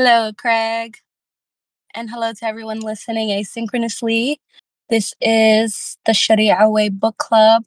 Hello, 0.00 0.30
Craig. 0.32 0.98
And 1.92 2.08
hello 2.08 2.32
to 2.32 2.44
everyone 2.44 2.78
listening 2.78 3.30
asynchronously. 3.30 4.36
This 4.88 5.12
is 5.20 5.98
the 6.06 6.14
Sharia 6.14 6.70
Way 6.70 6.88
Book 6.88 7.16
Club 7.16 7.64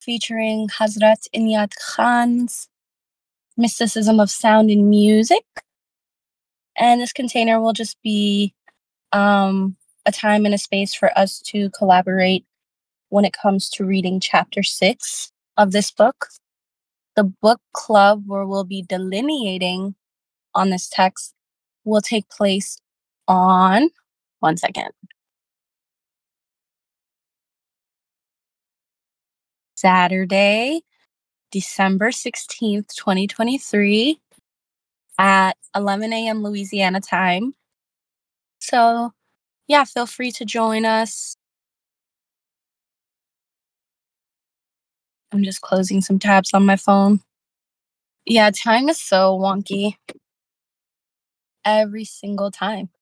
featuring 0.00 0.66
Hazrat 0.66 1.28
Inayat 1.32 1.74
Khan's 1.76 2.68
Mysticism 3.56 4.18
of 4.18 4.28
Sound 4.28 4.70
and 4.70 4.90
Music. 4.90 5.44
And 6.76 7.00
this 7.00 7.12
container 7.12 7.60
will 7.60 7.74
just 7.74 7.96
be 8.02 8.52
um, 9.12 9.76
a 10.04 10.10
time 10.10 10.44
and 10.44 10.56
a 10.56 10.58
space 10.58 10.96
for 10.96 11.16
us 11.16 11.38
to 11.42 11.70
collaborate 11.70 12.44
when 13.10 13.24
it 13.24 13.34
comes 13.40 13.70
to 13.70 13.84
reading 13.84 14.18
chapter 14.18 14.64
six 14.64 15.30
of 15.56 15.70
this 15.70 15.92
book. 15.92 16.26
The 17.14 17.22
book 17.22 17.60
club, 17.72 18.24
where 18.26 18.48
we'll 18.48 18.64
be 18.64 18.82
delineating 18.82 19.94
on 20.56 20.70
this 20.70 20.88
text, 20.88 21.36
will 21.84 22.00
take 22.00 22.28
place 22.28 22.78
on 23.28 23.90
one 24.40 24.56
second. 24.56 24.90
Saturday, 29.74 30.82
December 31.50 32.10
16th, 32.10 32.94
2023, 32.94 34.20
at 35.18 35.56
11 35.74 36.12
a.m. 36.12 36.42
Louisiana 36.42 37.00
time. 37.00 37.54
So, 38.60 39.12
yeah, 39.66 39.84
feel 39.84 40.06
free 40.06 40.30
to 40.32 40.44
join 40.44 40.84
us. 40.84 41.36
I'm 45.32 45.42
just 45.42 45.62
closing 45.62 46.00
some 46.00 46.18
tabs 46.18 46.52
on 46.52 46.66
my 46.66 46.76
phone. 46.76 47.20
Yeah, 48.26 48.50
time 48.50 48.88
is 48.88 49.00
so 49.00 49.36
wonky. 49.38 49.96
Every 51.64 52.04
single 52.04 52.50
time. 52.50 52.90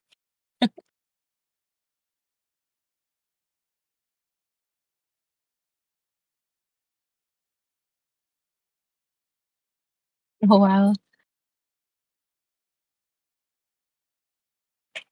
Oh, 10.48 10.58
wow. 10.58 10.94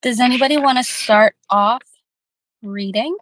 Does 0.01 0.19
anybody 0.19 0.57
want 0.57 0.77
to 0.77 0.83
start 0.83 1.35
off 1.49 1.81
reading? 2.63 3.17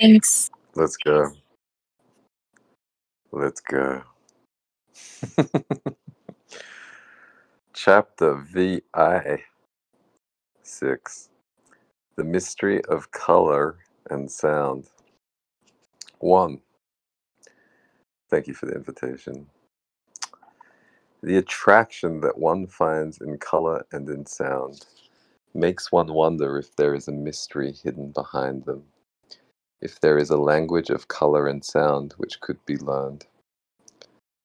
Thanks. 0.00 0.50
Let's 0.76 0.96
go. 0.96 1.32
Let's 3.32 3.60
go. 3.60 4.02
Chapter 7.74 8.44
VI 8.52 9.42
6 10.62 11.28
The 12.16 12.24
Mystery 12.24 12.84
of 12.86 13.10
Color 13.12 13.78
and 14.10 14.30
Sound. 14.30 14.86
1. 16.20 16.60
Thank 18.30 18.48
you 18.48 18.54
for 18.54 18.66
the 18.66 18.74
invitation. 18.74 19.46
The 21.22 21.38
attraction 21.38 22.20
that 22.22 22.38
one 22.38 22.66
finds 22.66 23.20
in 23.20 23.38
color 23.38 23.84
and 23.92 24.08
in 24.08 24.26
sound 24.26 24.86
makes 25.54 25.92
one 25.92 26.12
wonder 26.12 26.58
if 26.58 26.76
there 26.76 26.94
is 26.94 27.08
a 27.08 27.12
mystery 27.12 27.72
hidden 27.84 28.12
behind 28.12 28.64
them, 28.66 28.84
if 29.82 30.00
there 30.00 30.18
is 30.18 30.30
a 30.30 30.36
language 30.36 30.90
of 30.90 31.08
color 31.08 31.48
and 31.48 31.64
sound 31.64 32.14
which 32.18 32.40
could 32.40 32.64
be 32.66 32.76
learned. 32.76 33.26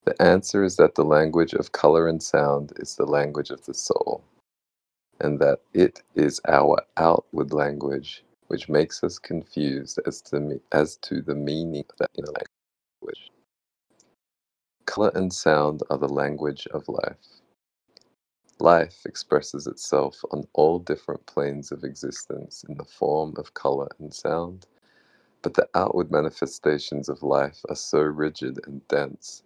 The 0.05 0.19
answer 0.21 0.63
is 0.63 0.77
that 0.77 0.95
the 0.95 1.03
language 1.03 1.53
of 1.53 1.71
color 1.71 2.07
and 2.07 2.21
sound 2.21 2.73
is 2.77 2.95
the 2.95 3.05
language 3.05 3.49
of 3.49 3.65
the 3.65 3.73
soul, 3.73 4.23
and 5.19 5.39
that 5.39 5.59
it 5.73 6.03
is 6.15 6.39
our 6.47 6.81
outward 6.97 7.53
language 7.53 8.23
which 8.47 8.69
makes 8.69 9.03
us 9.03 9.17
confused 9.17 9.99
as 10.05 10.21
to, 10.21 10.61
as 10.71 10.97
to 10.97 11.21
the 11.21 11.35
meaning 11.35 11.83
of 11.89 11.97
that 11.97 12.11
inner 12.17 12.27
language. 12.27 13.31
Color 14.85 15.11
and 15.15 15.33
sound 15.33 15.81
are 15.89 15.97
the 15.97 16.07
language 16.07 16.67
of 16.67 16.87
life. 16.87 17.41
Life 18.59 19.01
expresses 19.05 19.67
itself 19.67 20.21
on 20.31 20.47
all 20.53 20.79
different 20.79 21.25
planes 21.25 21.71
of 21.71 21.83
existence 21.83 22.63
in 22.69 22.77
the 22.77 22.85
form 22.85 23.33
of 23.37 23.53
color 23.53 23.87
and 23.99 24.13
sound, 24.13 24.67
but 25.45 25.53
the 25.53 25.69
outward 25.75 26.09
manifestations 26.09 27.07
of 27.07 27.21
life 27.21 27.59
are 27.69 27.75
so 27.75 27.99
rigid 27.99 28.59
and 28.65 28.85
dense 28.87 29.43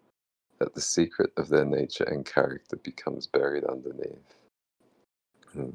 that 0.58 0.74
the 0.74 0.80
secret 0.80 1.30
of 1.36 1.50
their 1.50 1.66
nature 1.66 2.06
and 2.06 2.26
character 2.26 2.78
becomes 2.78 3.28
buried 3.28 3.66
underneath. 3.66 4.34
Hmm. 5.52 5.72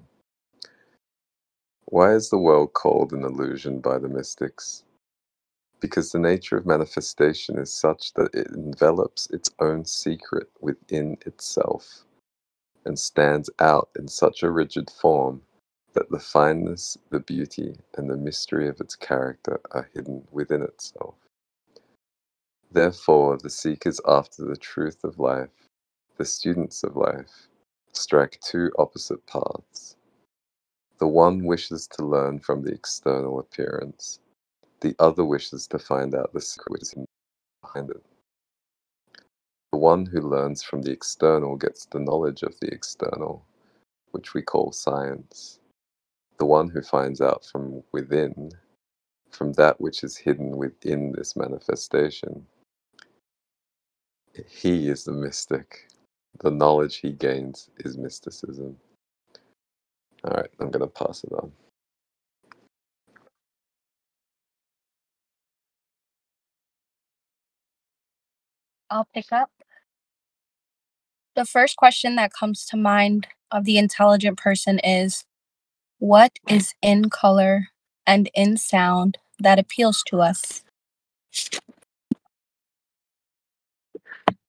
Why 1.84 2.14
is 2.14 2.30
the 2.30 2.38
world 2.38 2.72
called 2.72 3.12
an 3.12 3.22
illusion 3.22 3.80
by 3.80 3.98
the 3.98 4.08
mystics? 4.08 4.84
Because 5.80 6.10
the 6.10 6.18
nature 6.18 6.56
of 6.56 6.64
manifestation 6.64 7.58
is 7.58 7.70
such 7.70 8.14
that 8.14 8.34
it 8.34 8.46
envelops 8.46 9.28
its 9.28 9.50
own 9.60 9.84
secret 9.84 10.48
within 10.62 11.18
itself 11.26 12.06
and 12.86 12.98
stands 12.98 13.50
out 13.58 13.90
in 13.98 14.08
such 14.08 14.42
a 14.42 14.50
rigid 14.50 14.88
form 14.88 15.42
that 15.94 16.10
the 16.10 16.18
fineness, 16.18 16.98
the 17.10 17.20
beauty, 17.20 17.76
and 17.96 18.10
the 18.10 18.16
mystery 18.16 18.68
of 18.68 18.80
its 18.80 18.96
character 18.96 19.60
are 19.72 19.88
hidden 19.94 20.26
within 20.32 20.62
itself. 20.62 21.14
Therefore, 22.72 23.38
the 23.38 23.50
seekers 23.50 24.00
after 24.06 24.44
the 24.44 24.56
truth 24.56 25.04
of 25.04 25.18
life, 25.18 25.50
the 26.18 26.24
students 26.24 26.82
of 26.84 26.96
life, 26.96 27.48
strike 27.92 28.40
two 28.40 28.70
opposite 28.78 29.24
paths. 29.26 29.96
The 30.98 31.06
one 31.08 31.44
wishes 31.44 31.86
to 31.88 32.04
learn 32.04 32.40
from 32.40 32.62
the 32.62 32.72
external 32.72 33.40
appearance, 33.40 34.20
the 34.80 34.94
other 34.98 35.24
wishes 35.24 35.66
to 35.68 35.78
find 35.78 36.14
out 36.14 36.32
the 36.32 36.40
secret 36.40 36.92
behind 37.62 37.90
it. 37.90 38.02
The 39.72 39.78
one 39.78 40.06
who 40.06 40.20
learns 40.20 40.62
from 40.62 40.82
the 40.82 40.92
external 40.92 41.56
gets 41.56 41.86
the 41.86 42.00
knowledge 42.00 42.42
of 42.42 42.58
the 42.60 42.68
external, 42.68 43.44
which 44.12 44.34
we 44.34 44.42
call 44.42 44.72
science. 44.72 45.60
The 46.38 46.46
one 46.46 46.68
who 46.68 46.82
finds 46.82 47.20
out 47.20 47.44
from 47.50 47.82
within, 47.92 48.50
from 49.30 49.52
that 49.54 49.80
which 49.80 50.04
is 50.04 50.16
hidden 50.16 50.56
within 50.56 51.12
this 51.16 51.36
manifestation, 51.36 52.46
he 54.48 54.88
is 54.88 55.04
the 55.04 55.12
mystic. 55.12 55.88
The 56.40 56.50
knowledge 56.50 56.96
he 56.96 57.12
gains 57.12 57.70
is 57.78 57.98
mysticism. 57.98 58.76
All 60.24 60.36
right, 60.36 60.50
I'm 60.60 60.70
going 60.70 60.80
to 60.82 60.86
pass 60.88 61.24
it 61.24 61.32
on. 61.32 61.52
I'll 68.90 69.08
pick 69.14 69.32
up. 69.32 69.50
The 71.36 71.46
first 71.46 71.76
question 71.76 72.16
that 72.16 72.32
comes 72.32 72.66
to 72.66 72.76
mind 72.76 73.28
of 73.52 73.64
the 73.64 73.78
intelligent 73.78 74.38
person 74.38 74.80
is 74.80 75.24
what 76.04 76.38
is 76.46 76.74
in 76.82 77.08
color 77.08 77.68
and 78.06 78.28
in 78.34 78.58
sound 78.58 79.16
that 79.38 79.58
appeals 79.58 80.02
to 80.06 80.20
us? 80.20 80.62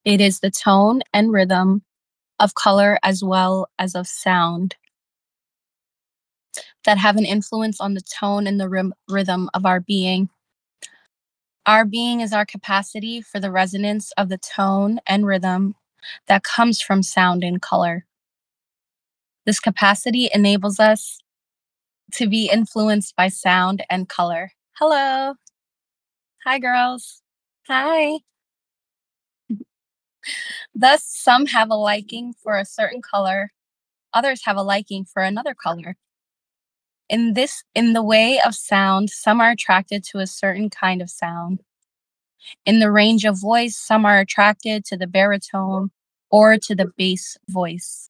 It 0.04 0.20
is 0.20 0.42
the 0.42 0.52
tone 0.52 1.02
and 1.14 1.32
rhythm 1.32 1.84
of 2.42 2.56
color 2.56 3.00
as 3.04 3.24
well 3.24 3.70
as 3.80 3.96
of 3.96 4.06
sound 4.06 4.76
that 6.84 6.98
have 6.98 7.16
an 7.16 7.24
influence 7.24 7.80
on 7.80 7.94
the 7.94 8.02
tone 8.02 8.48
and 8.48 8.60
the 8.60 8.92
rhythm 9.08 9.50
of 9.54 9.66
our 9.66 9.80
being. 9.80 10.28
Our 11.66 11.86
being 11.86 12.20
is 12.20 12.34
our 12.34 12.46
capacity 12.46 13.22
for 13.22 13.40
the 13.40 13.50
resonance 13.50 14.12
of 14.18 14.28
the 14.28 14.40
tone 14.40 15.00
and 15.08 15.26
rhythm 15.26 15.76
that 16.28 16.44
comes 16.44 16.82
from 16.82 17.02
sound 17.02 17.46
and 17.46 17.62
color. 17.62 18.06
This 19.46 19.62
capacity 19.62 20.30
enables 20.34 20.82
us 20.82 21.22
to 22.14 22.28
be 22.28 22.50
influenced 22.52 23.16
by 23.16 23.30
sound 23.30 23.84
and 23.90 24.08
color. 24.10 24.52
Hello. 24.74 25.34
Hi, 26.46 26.60
girls. 26.60 27.22
Hi. 27.68 28.20
Thus, 30.74 31.04
some 31.06 31.46
have 31.48 31.70
a 31.70 31.76
liking 31.76 32.34
for 32.34 32.58
a 32.58 32.66
certain 32.66 33.02
color, 33.02 33.52
others 34.14 34.44
have 34.46 34.58
a 34.58 34.64
liking 34.64 35.06
for 35.06 35.22
another 35.22 35.54
color. 35.54 35.96
In 37.10 37.34
this 37.34 37.64
in 37.76 37.94
the 37.94 38.04
way 38.04 38.40
of 38.46 38.56
sound, 38.56 39.10
some 39.12 39.40
are 39.40 39.52
attracted 39.52 40.04
to 40.06 40.20
a 40.20 40.28
certain 40.28 40.70
kind 40.70 41.02
of 41.02 41.10
sound. 41.10 41.62
In 42.66 42.80
the 42.80 42.92
range 42.92 43.26
of 43.26 43.40
voice, 43.40 43.78
some 43.78 44.06
are 44.06 44.20
attracted 44.20 44.86
to 44.86 44.98
the 44.98 45.08
baritone 45.08 45.92
or 46.30 46.58
to 46.58 46.76
the 46.76 46.92
bass 46.98 47.38
voice. 47.48 48.10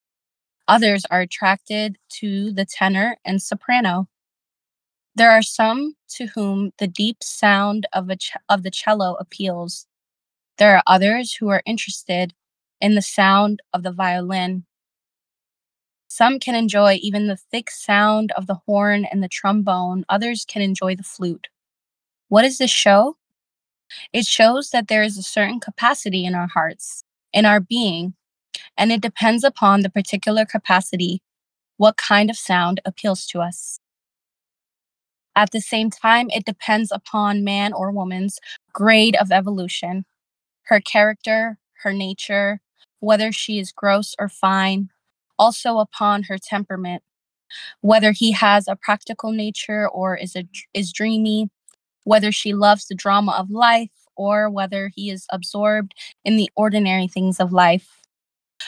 Others 0.68 1.06
are 1.12 1.22
attracted 1.22 1.98
to 2.10 2.52
the 2.52 2.66
tenor 2.66 3.18
and 3.24 3.42
soprano. 3.42 4.08
There 5.16 5.32
are 5.32 5.44
some 5.44 5.96
to 6.16 6.28
whom 6.28 6.72
the 6.80 6.88
deep 6.88 7.24
sound 7.24 7.88
of, 7.94 8.10
a 8.10 8.16
ch- 8.16 8.34
of 8.50 8.64
the 8.64 8.72
cello 8.72 9.16
appeals. 9.20 9.88
There 10.58 10.76
are 10.76 10.84
others 10.88 11.36
who 11.36 11.50
are 11.50 11.62
interested 11.66 12.34
in 12.82 12.96
the 12.96 13.02
sound 13.02 13.62
of 13.74 13.84
the 13.84 13.92
violin. 13.92 14.66
Some 16.08 16.40
can 16.40 16.56
enjoy 16.56 17.00
even 17.02 17.28
the 17.28 17.38
thick 17.38 17.70
sound 17.70 18.32
of 18.32 18.48
the 18.48 18.60
horn 18.66 19.06
and 19.06 19.22
the 19.22 19.30
trombone, 19.30 20.06
others 20.10 20.46
can 20.46 20.62
enjoy 20.62 20.96
the 20.96 21.04
flute. 21.04 21.48
What 22.28 22.42
does 22.42 22.58
this 22.58 22.72
show? 22.72 23.18
It 24.12 24.26
shows 24.26 24.72
that 24.72 24.88
there 24.88 25.04
is 25.04 25.18
a 25.18 25.24
certain 25.24 25.60
capacity 25.60 26.26
in 26.26 26.34
our 26.34 26.48
hearts, 26.48 27.04
in 27.34 27.46
our 27.46 27.60
being, 27.60 28.16
and 28.78 28.92
it 28.92 29.02
depends 29.02 29.44
upon 29.44 29.82
the 29.82 29.90
particular 29.90 30.46
capacity 30.46 31.22
what 31.78 31.98
kind 31.98 32.30
of 32.30 32.38
sound 32.38 32.80
appeals 32.86 33.26
to 33.28 33.42
us. 33.42 33.80
At 35.36 35.52
the 35.52 35.60
same 35.60 35.90
time, 35.90 36.30
it 36.30 36.46
depends 36.46 36.92
upon 36.92 37.44
man 37.44 37.74
or 37.74 37.92
woman's 37.92 38.40
grade 38.72 39.16
of 39.18 39.32
evolution, 39.32 40.06
her 40.64 40.80
character, 40.80 41.58
her 41.84 41.92
nature, 41.92 42.62
whether 43.00 43.32
she 43.32 43.60
is 43.60 43.74
gross 43.74 44.16
or 44.18 44.30
fine, 44.30 44.90
also 45.38 45.80
upon 45.80 46.24
her 46.24 46.38
temperament, 46.38 47.04
whether 47.82 48.14
he 48.14 48.32
has 48.32 48.68
a 48.68 48.78
practical 48.78 49.32
nature 49.32 49.88
or 49.90 50.16
is 50.16 50.36
a, 50.36 50.48
is 50.74 50.94
dreamy, 50.94 51.50
whether 52.06 52.32
she 52.32 52.54
loves 52.54 52.88
the 52.88 52.96
drama 52.96 53.34
of 53.34 53.52
life 53.52 53.92
or 54.16 54.50
whether 54.50 54.90
he 54.96 55.10
is 55.10 55.26
absorbed 55.32 55.94
in 56.24 56.38
the 56.38 56.50
ordinary 56.56 57.08
things 57.08 57.40
of 57.42 57.52
life. 57.52 58.05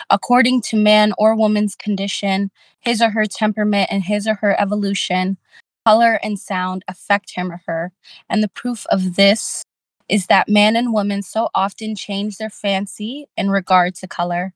According 0.09 0.61
to 0.63 0.77
man 0.77 1.13
or 1.17 1.35
woman's 1.35 1.75
condition, 1.75 2.51
his 2.79 3.01
or 3.01 3.09
her 3.09 3.25
temperament 3.25 3.89
and 3.91 4.03
his 4.03 4.27
or 4.27 4.35
her 4.35 4.59
evolution, 4.59 5.37
color 5.85 6.19
and 6.21 6.37
sound 6.37 6.83
affect 6.87 7.35
him 7.35 7.51
or 7.51 7.61
her. 7.65 7.91
And 8.29 8.43
the 8.43 8.49
proof 8.49 8.85
of 8.87 9.15
this 9.15 9.63
is 10.09 10.27
that 10.27 10.49
man 10.49 10.75
and 10.75 10.93
woman 10.93 11.21
so 11.21 11.49
often 11.53 11.95
change 11.95 12.37
their 12.37 12.49
fancy 12.49 13.27
in 13.37 13.49
regard 13.49 13.95
to 13.95 14.07
color. 14.07 14.53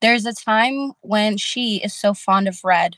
There's 0.00 0.26
a 0.26 0.34
time 0.34 0.92
when 1.00 1.36
she 1.36 1.76
is 1.76 1.94
so 1.94 2.14
fond 2.14 2.48
of 2.48 2.64
red. 2.64 2.96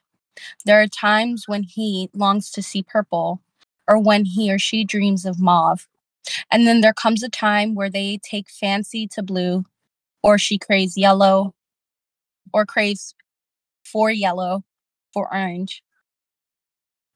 There 0.65 0.81
are 0.81 0.89
times 0.89 1.47
when 1.47 1.63
he 1.63 2.11
longs 2.15 2.51
to 2.53 2.63
see 2.63 2.83
purple, 2.83 3.41
or 3.87 3.99
when 3.99 4.25
he 4.25 4.53
or 4.53 4.59
she 4.59 4.85
dreams 4.85 5.25
of 5.27 5.41
mauve. 5.41 5.87
And 6.51 6.67
then 6.67 6.81
there 6.81 6.95
comes 6.95 7.23
a 7.23 7.29
time 7.29 7.75
where 7.75 7.91
they 7.91 8.19
take 8.23 8.49
fancy 8.51 9.07
to 9.09 9.23
blue, 9.23 9.65
or 10.25 10.39
she 10.39 10.59
craves 10.59 10.99
yellow, 10.99 11.55
or 12.53 12.67
craves 12.67 13.15
for 13.85 14.11
yellow, 14.11 14.63
for 15.15 15.33
orange. 15.33 15.83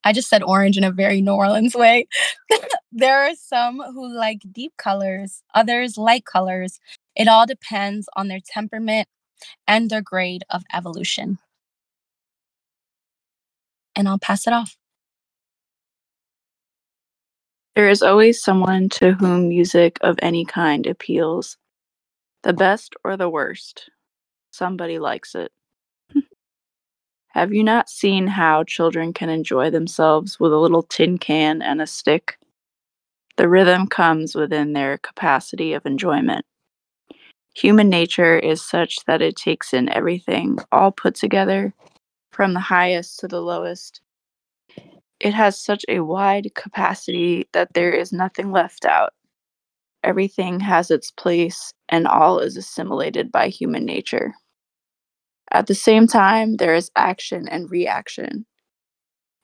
I 0.05 0.13
just 0.13 0.29
said 0.31 0.43
orange 0.43 0.79
in 0.79 0.85
a 0.85 0.93
very 0.93 1.21
New 1.21 1.33
Orleans 1.35 1.75
way. 1.75 2.07
there 2.93 3.23
are 3.25 3.35
some 3.37 3.81
who 3.95 4.09
like 4.15 4.41
deep 4.53 4.73
colors, 4.79 5.43
others 5.55 5.99
light 5.99 6.25
colors. 6.27 6.81
It 7.17 7.29
all 7.29 7.47
depends 7.47 8.09
on 8.17 8.29
their 8.29 8.41
temperament 8.45 9.09
and 9.69 9.91
their 9.91 10.03
grade 10.03 10.45
of 10.51 10.65
evolution. 10.75 11.39
And 13.97 14.09
I'll 14.09 14.19
pass 14.19 14.47
it 14.47 14.53
off. 14.53 14.77
There 17.77 17.89
is 17.89 18.03
always 18.03 18.43
someone 18.43 18.91
to 18.91 19.13
whom 19.15 19.49
music 19.49 19.99
of 20.03 20.19
any 20.23 20.45
kind 20.45 20.87
appeals. 20.87 21.57
The 22.45 22.55
best 22.55 22.95
or 23.05 23.17
the 23.17 23.31
worst. 23.31 23.91
Somebody 24.53 24.99
likes 24.99 25.35
it. 25.35 25.53
Hmm. 26.13 26.21
Have 27.29 27.53
you 27.53 27.65
not 27.65 27.91
seen 27.91 28.29
how 28.29 28.65
children 28.65 29.13
can 29.13 29.31
enjoy 29.31 29.71
themselves 29.71 30.41
with 30.41 30.53
a 30.53 30.59
little 30.59 30.83
tin 30.85 31.19
can 31.19 31.63
and 31.63 31.83
a 31.83 31.87
stick? 31.87 32.39
The 33.37 33.49
rhythm 33.49 33.87
comes 33.89 34.35
within 34.35 34.75
their 34.75 34.99
capacity 34.99 35.73
of 35.75 35.87
enjoyment. 35.87 36.47
Human 37.57 37.89
nature 37.89 38.39
is 38.39 38.63
such 38.63 39.05
that 39.07 39.23
it 39.23 39.37
takes 39.37 39.75
in 39.75 39.89
everything, 39.91 40.59
all 40.73 40.93
put 40.93 41.15
together, 41.17 41.75
from 42.33 42.55
the 42.55 42.61
highest 42.61 43.21
to 43.21 43.29
the 43.29 43.41
lowest. 43.43 44.01
It 45.21 45.35
has 45.35 45.59
such 45.59 45.85
a 45.89 46.01
wide 46.01 46.55
capacity 46.55 47.49
that 47.53 47.75
there 47.75 47.93
is 47.93 48.13
nothing 48.13 48.53
left 48.53 48.85
out. 48.85 49.15
Everything 50.05 50.61
has 50.61 50.91
its 50.91 51.11
place, 51.11 51.73
and 51.89 52.07
all 52.07 52.39
is 52.39 52.57
assimilated 52.57 53.33
by 53.33 53.49
human 53.49 53.85
nature. 53.85 54.35
At 55.51 55.67
the 55.67 55.75
same 55.75 56.07
time, 56.07 56.57
there 56.57 56.75
is 56.75 56.91
action 56.97 57.49
and 57.49 57.71
reaction. 57.71 58.47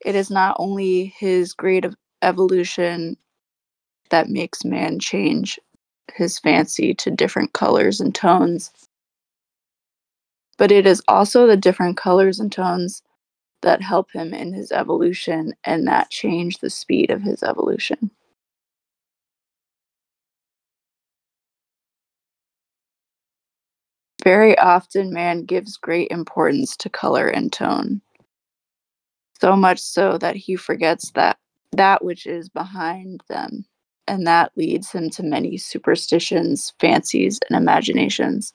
It 0.05 0.15
is 0.15 0.31
not 0.31 0.56
only 0.59 1.15
his 1.19 1.55
grade 1.55 1.85
of 1.85 1.97
evolution 2.23 3.17
that 4.11 4.29
makes 4.29 4.65
man 4.65 4.99
change 4.99 5.59
his 6.15 6.39
fancy 6.39 6.95
to 6.95 7.11
different 7.11 7.53
colors 7.53 8.01
and 8.01 8.15
tones. 8.15 8.71
But 10.59 10.71
it 10.71 10.87
is 10.87 11.03
also 11.09 11.47
the 11.47 11.56
different 11.56 11.97
colors 11.97 12.39
and 12.41 12.53
tones 12.53 13.03
that 13.62 13.83
help 13.83 14.12
him 14.12 14.35
in 14.35 14.53
his 14.53 14.73
evolution 14.73 15.55
and 15.65 15.87
that 15.89 16.11
change 16.11 16.59
the 16.59 16.71
speed 16.71 17.11
of 17.11 17.23
his 17.23 17.43
evolution. 17.43 18.11
Very 24.25 24.59
often, 24.59 25.12
man 25.12 25.44
gives 25.44 25.76
great 25.76 26.11
importance 26.11 26.76
to 26.79 26.91
color 26.91 27.29
and 27.29 27.53
tone, 27.53 28.00
so 29.41 29.55
much 29.55 29.81
so 29.81 30.19
that 30.19 30.37
he 30.37 30.56
forgets 30.56 31.11
that 31.12 31.38
that 31.73 32.05
which 32.05 32.26
is 32.26 32.49
behind 32.49 33.23
them 33.29 33.65
and 34.09 34.26
that 34.26 34.53
leads 34.56 34.93
him 34.93 35.11
to 35.11 35.23
many 35.23 35.59
superstitions, 35.59 36.73
fancies, 36.81 37.41
and 37.49 37.56
imaginations. 37.56 38.55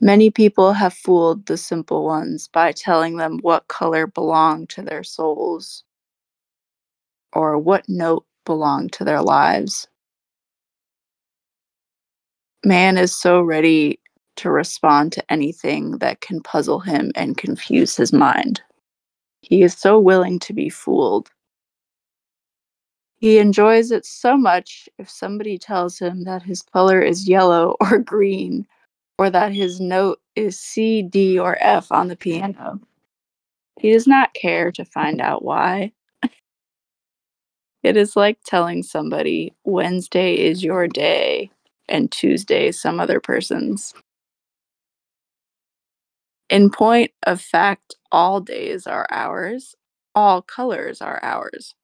Many 0.00 0.30
people 0.30 0.74
have 0.74 0.94
fooled 0.94 1.46
the 1.46 1.56
simple 1.56 2.04
ones 2.04 2.48
by 2.48 2.72
telling 2.72 3.16
them 3.16 3.38
what 3.42 3.68
color 3.68 4.06
belonged 4.06 4.68
to 4.70 4.82
their 4.82 5.04
souls 5.04 5.84
or 7.32 7.58
what 7.58 7.88
note 7.88 8.26
belonged 8.44 8.92
to 8.94 9.04
their 9.04 9.22
lives. 9.22 9.88
Man 12.64 12.98
is 12.98 13.16
so 13.16 13.42
ready 13.42 14.00
to 14.36 14.50
respond 14.50 15.12
to 15.12 15.32
anything 15.32 15.98
that 15.98 16.20
can 16.20 16.40
puzzle 16.42 16.80
him 16.80 17.12
and 17.14 17.36
confuse 17.36 17.96
his 17.96 18.12
mind. 18.12 18.62
He 19.42 19.62
is 19.62 19.74
so 19.74 19.98
willing 19.98 20.38
to 20.40 20.52
be 20.52 20.70
fooled 20.70 21.30
he 23.24 23.38
enjoys 23.38 23.90
it 23.90 24.04
so 24.04 24.36
much 24.36 24.86
if 24.98 25.08
somebody 25.08 25.56
tells 25.56 25.98
him 25.98 26.24
that 26.24 26.42
his 26.42 26.60
color 26.60 27.00
is 27.00 27.26
yellow 27.26 27.74
or 27.80 27.98
green, 27.98 28.66
or 29.18 29.30
that 29.30 29.50
his 29.50 29.80
note 29.80 30.20
is 30.36 30.58
C, 30.60 31.02
D, 31.02 31.38
or 31.38 31.56
F 31.60 31.90
on 31.90 32.08
the 32.08 32.16
piano. 32.16 32.78
He 33.80 33.92
does 33.92 34.06
not 34.06 34.34
care 34.34 34.70
to 34.72 34.84
find 34.84 35.22
out 35.22 35.42
why. 35.42 35.92
it 37.82 37.96
is 37.96 38.14
like 38.14 38.38
telling 38.44 38.82
somebody 38.82 39.54
Wednesday 39.64 40.34
is 40.34 40.62
your 40.62 40.86
day 40.86 41.50
and 41.88 42.12
Tuesday 42.12 42.72
some 42.72 43.00
other 43.00 43.20
person's. 43.20 43.94
In 46.50 46.70
point 46.70 47.12
of 47.26 47.40
fact, 47.40 47.94
all 48.12 48.40
days 48.40 48.86
are 48.86 49.06
ours, 49.10 49.74
all 50.14 50.42
colors 50.42 51.02
are 51.02 51.20
ours. 51.22 51.74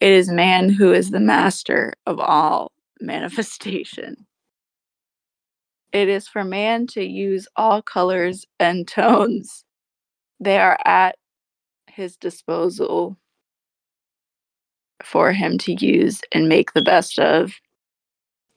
It 0.00 0.12
is 0.12 0.30
man 0.30 0.70
who 0.70 0.92
is 0.92 1.10
the 1.10 1.20
master 1.20 1.94
of 2.06 2.20
all 2.20 2.72
manifestation. 3.00 4.26
It 5.92 6.08
is 6.08 6.28
for 6.28 6.44
man 6.44 6.86
to 6.88 7.04
use 7.04 7.48
all 7.56 7.82
colors 7.82 8.46
and 8.60 8.88
tones. 8.88 9.64
They 10.40 10.58
are 10.58 10.78
at 10.84 11.16
his 11.88 12.16
disposal 12.16 13.16
for 15.04 15.32
him 15.32 15.58
to 15.58 15.74
use 15.74 16.22
and 16.32 16.48
make 16.48 16.72
the 16.74 16.82
best 16.82 17.18
of. 17.18 17.54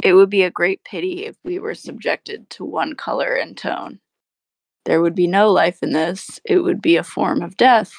It 0.04 0.14
would 0.14 0.30
be 0.30 0.44
a 0.44 0.52
great 0.52 0.84
pity 0.84 1.25
if 1.25 1.36
we 1.44 1.60
were 1.60 1.75
subjected 1.75 2.50
to 2.52 2.66
one 2.66 2.96
color 2.96 3.34
and 3.34 3.58
tone. 3.58 4.00
There 4.86 5.02
would 5.02 5.16
be 5.16 5.28
no 5.28 5.52
life 5.52 5.82
in 5.82 5.94
this, 5.94 6.40
it 6.46 6.60
would 6.60 6.82
be 6.82 6.96
a 6.96 7.04
form 7.04 7.42
of 7.42 7.58
death. 7.58 7.92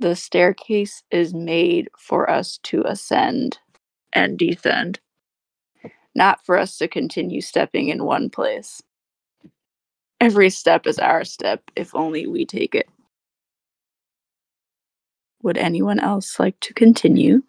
The 0.00 0.16
staircase 0.16 1.02
is 1.10 1.34
made 1.34 1.88
for 1.98 2.28
us 2.28 2.58
to 2.64 2.82
ascend 2.84 3.58
and 4.12 4.38
descend, 4.38 5.00
not 6.14 6.44
for 6.44 6.56
us 6.56 6.76
to 6.78 6.88
continue 6.88 7.40
stepping 7.40 7.88
in 7.88 8.04
one 8.04 8.30
place. 8.30 8.82
Every 10.20 10.50
step 10.50 10.86
is 10.86 10.98
our 10.98 11.24
step 11.24 11.62
if 11.76 11.94
only 11.94 12.26
we 12.26 12.44
take 12.44 12.74
it. 12.74 12.88
Would 15.42 15.58
anyone 15.58 16.00
else 16.00 16.40
like 16.40 16.58
to 16.60 16.74
continue? 16.74 17.42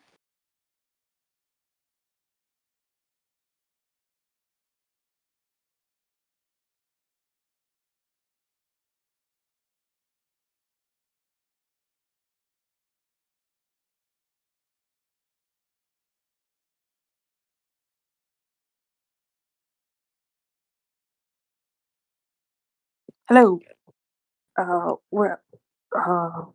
Hello. 23.30 23.60
Uh, 24.58 24.96
where? 25.12 25.42
Uh, 25.96 26.46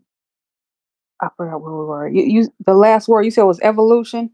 I 1.21 1.29
forgot 1.37 1.63
where 1.63 1.73
we 1.73 1.85
were. 1.87 2.09
You, 2.09 2.25
you, 2.25 2.49
the 2.67 2.75
last 2.75 3.09
word 3.09 3.23
you 3.25 3.31
said 3.33 3.45
was 3.45 3.61
evolution. 3.61 4.33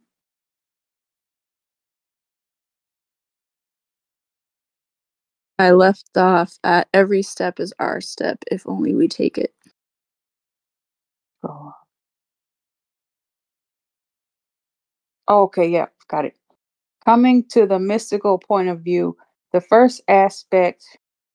I 5.59 5.73
left 5.73 6.17
off 6.17 6.59
at 6.65 6.89
every 6.95 7.23
step 7.23 7.61
is 7.61 7.75
our 7.79 8.01
step 8.01 8.45
if 8.51 8.67
only 8.67 8.95
we 8.95 9.09
take 9.09 9.39
it. 9.39 9.55
Oh. 11.45 11.73
Okay, 15.31 15.69
yeah, 15.69 15.87
got 16.09 16.27
it. 16.27 16.37
Coming 17.05 17.45
to 17.51 17.67
the 17.67 17.79
mystical 17.79 18.39
point 18.39 18.69
of 18.69 18.81
view, 18.81 19.17
the 19.53 19.61
first 19.61 20.03
aspect 20.09 20.85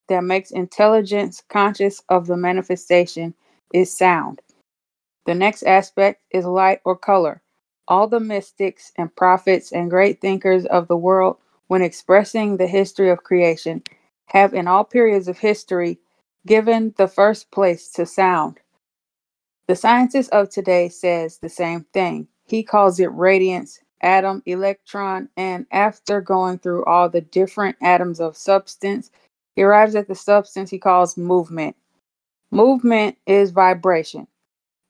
that 0.08 0.24
makes 0.24 0.50
intelligence 0.50 1.42
conscious 1.48 2.02
of 2.08 2.26
the 2.26 2.36
manifestation 2.36 3.34
is 3.74 3.96
sound. 3.96 4.40
The 5.26 5.36
next 5.36 5.64
aspect 5.64 6.22
is 6.32 6.46
light 6.46 6.80
or 6.84 6.96
color. 6.96 7.42
All 7.88 8.08
the 8.08 8.20
mystics 8.20 8.92
and 8.96 9.14
prophets 9.16 9.72
and 9.72 9.90
great 9.90 10.20
thinkers 10.20 10.66
of 10.66 10.88
the 10.88 10.96
world, 10.98 11.38
when 11.68 11.82
expressing 11.82 12.56
the 12.58 12.68
history 12.68 13.10
of 13.10 13.24
creation, 13.24 13.82
have 14.26 14.54
in 14.54 14.68
all 14.68 14.84
periods 14.84 15.28
of 15.28 15.38
history 15.38 16.00
given 16.46 16.94
the 16.98 17.08
first 17.08 17.50
place 17.52 17.90
to 17.92 18.06
sound. 18.06 18.58
The 19.68 19.76
scientist 19.76 20.30
of 20.32 20.50
today 20.50 20.90
says 20.90 21.38
the 21.38 21.48
same 21.48 21.86
thing. 21.94 22.28
He 22.46 22.64
calls 22.64 23.00
it 23.00 23.12
radiance, 23.12 23.80
atom, 24.02 24.42
electron, 24.46 25.30
and 25.38 25.66
after 25.72 26.20
going 26.20 26.60
through 26.60 26.84
all 26.84 27.08
the 27.08 27.22
different 27.22 27.78
atoms 27.82 28.20
of 28.20 28.36
substance, 28.36 29.10
he 29.56 29.62
arrives 29.62 29.96
at 29.96 30.06
the 30.08 30.14
substance 30.14 30.70
he 30.70 30.78
calls 30.78 31.16
movement. 31.16 31.76
Movement 32.50 33.16
is 33.26 33.50
vibration. 33.50 34.28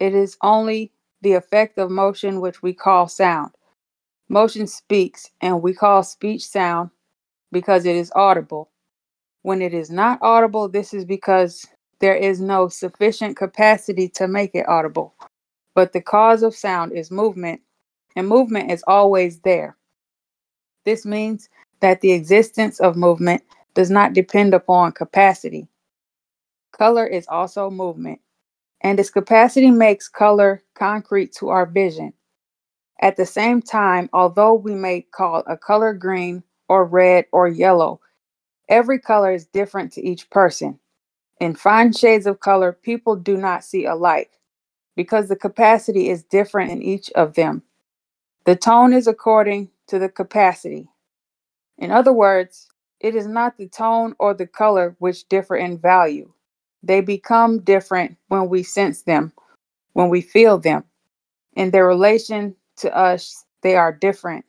It 0.00 0.14
is 0.14 0.36
only 0.42 0.92
the 1.22 1.34
effect 1.34 1.78
of 1.78 1.90
motion 1.90 2.40
which 2.40 2.62
we 2.62 2.74
call 2.74 3.08
sound. 3.08 3.52
Motion 4.28 4.66
speaks, 4.66 5.30
and 5.40 5.62
we 5.62 5.72
call 5.72 6.02
speech 6.02 6.46
sound 6.46 6.90
because 7.52 7.86
it 7.86 7.96
is 7.96 8.12
audible. 8.14 8.70
When 9.42 9.62
it 9.62 9.72
is 9.72 9.90
not 9.90 10.18
audible, 10.22 10.68
this 10.68 10.92
is 10.92 11.04
because 11.04 11.66
there 12.00 12.16
is 12.16 12.40
no 12.40 12.68
sufficient 12.68 13.36
capacity 13.36 14.08
to 14.10 14.28
make 14.28 14.54
it 14.54 14.68
audible. 14.68 15.14
But 15.74 15.92
the 15.92 16.00
cause 16.00 16.42
of 16.42 16.54
sound 16.54 16.92
is 16.92 17.10
movement, 17.10 17.60
and 18.16 18.28
movement 18.28 18.70
is 18.72 18.84
always 18.86 19.40
there. 19.40 19.76
This 20.84 21.06
means 21.06 21.48
that 21.80 22.00
the 22.00 22.12
existence 22.12 22.80
of 22.80 22.96
movement 22.96 23.42
does 23.76 23.90
not 23.90 24.14
depend 24.14 24.54
upon 24.54 24.90
capacity. 24.90 25.68
Color 26.72 27.06
is 27.06 27.26
also 27.28 27.70
movement, 27.70 28.20
and 28.80 28.98
its 28.98 29.10
capacity 29.10 29.70
makes 29.70 30.08
color 30.08 30.64
concrete 30.74 31.32
to 31.34 31.50
our 31.50 31.66
vision. 31.66 32.12
At 33.02 33.16
the 33.16 33.26
same 33.26 33.60
time, 33.60 34.08
although 34.14 34.54
we 34.54 34.74
may 34.74 35.02
call 35.02 35.44
a 35.46 35.56
color 35.58 35.92
green 35.92 36.42
or 36.68 36.86
red 36.86 37.26
or 37.32 37.48
yellow, 37.48 38.00
every 38.68 38.98
color 38.98 39.32
is 39.32 39.46
different 39.46 39.92
to 39.92 40.02
each 40.02 40.30
person. 40.30 40.78
In 41.40 41.54
fine 41.54 41.92
shades 41.92 42.26
of 42.26 42.40
color, 42.40 42.72
people 42.72 43.14
do 43.14 43.36
not 43.36 43.62
see 43.62 43.84
alike 43.84 44.30
because 44.96 45.28
the 45.28 45.36
capacity 45.36 46.08
is 46.08 46.24
different 46.24 46.72
in 46.72 46.82
each 46.82 47.10
of 47.10 47.34
them. 47.34 47.62
The 48.46 48.56
tone 48.56 48.94
is 48.94 49.06
according 49.06 49.70
to 49.88 49.98
the 49.98 50.08
capacity. 50.08 50.88
In 51.76 51.90
other 51.90 52.12
words, 52.12 52.68
it 53.00 53.14
is 53.16 53.26
not 53.26 53.58
the 53.58 53.68
tone 53.68 54.14
or 54.18 54.34
the 54.34 54.46
color 54.46 54.96
which 54.98 55.28
differ 55.28 55.56
in 55.56 55.78
value. 55.78 56.32
They 56.82 57.00
become 57.00 57.60
different 57.60 58.16
when 58.28 58.48
we 58.48 58.62
sense 58.62 59.02
them, 59.02 59.32
when 59.94 60.10
we 60.10 60.20
feel 60.22 60.58
them. 60.58 60.84
In 61.56 61.70
their 61.70 61.86
relation 61.86 62.56
to 62.78 62.96
us, 62.96 63.44
they 63.62 63.76
are 63.76 63.92
different. 63.92 64.44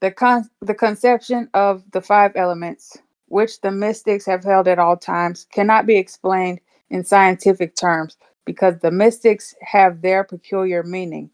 The, 0.00 0.10
con- 0.12 0.50
the 0.60 0.74
conception 0.74 1.48
of 1.54 1.84
the 1.92 2.02
five 2.02 2.32
elements, 2.36 2.98
which 3.28 3.60
the 3.62 3.70
mystics 3.70 4.26
have 4.26 4.44
held 4.44 4.68
at 4.68 4.78
all 4.78 4.96
times, 4.96 5.46
cannot 5.52 5.86
be 5.86 5.96
explained 5.96 6.60
in 6.90 7.04
scientific 7.04 7.76
terms 7.76 8.16
because 8.46 8.78
the 8.80 8.90
mystics 8.92 9.54
have 9.62 10.02
their 10.02 10.24
peculiar 10.24 10.82
meaning. 10.82 11.30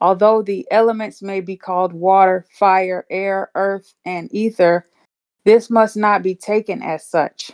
Although 0.00 0.42
the 0.42 0.66
elements 0.70 1.22
may 1.22 1.42
be 1.42 1.56
called 1.56 1.92
water, 1.92 2.46
fire, 2.50 3.06
air, 3.10 3.50
earth, 3.56 3.94
and 4.06 4.32
ether, 4.34 4.86
this 5.44 5.70
must 5.70 5.96
not 5.96 6.22
be 6.22 6.34
taken 6.34 6.82
as 6.82 7.06
such. 7.06 7.52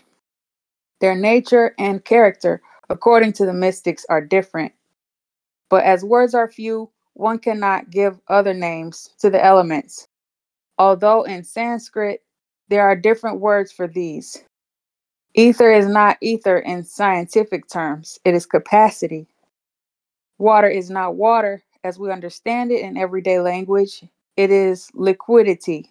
Their 1.01 1.15
nature 1.15 1.75
and 1.79 2.05
character, 2.05 2.63
according 2.89 3.35
to 3.35 3.47
the 3.47 3.53
mystics, 3.53 4.07
are 4.09 4.25
different. 4.25 4.73
But 5.69 5.85
as 5.85 6.05
words 6.05 6.35
are 6.35 6.51
few, 6.51 6.91
one 7.15 7.39
cannot 7.39 7.91
give 7.91 8.21
other 8.29 8.55
names 8.55 9.11
to 9.21 9.31
the 9.31 9.45
elements. 9.45 10.09
Although 10.79 11.23
in 11.25 11.45
Sanskrit, 11.45 12.23
there 12.69 12.83
are 12.83 12.97
different 12.97 13.41
words 13.41 13.73
for 13.73 13.87
these. 13.89 14.43
Ether 15.35 15.73
is 15.73 15.87
not 15.87 16.19
ether 16.21 16.59
in 16.59 16.85
scientific 16.85 17.69
terms, 17.69 18.19
it 18.25 18.35
is 18.35 18.47
capacity. 18.47 19.27
Water 20.39 20.69
is 20.69 20.91
not 20.91 21.17
water 21.17 21.63
as 21.85 21.99
we 21.99 22.11
understand 22.11 22.73
it 22.73 22.81
in 22.81 22.97
everyday 22.97 23.39
language, 23.41 24.05
it 24.37 24.51
is 24.51 24.91
liquidity. 24.95 25.91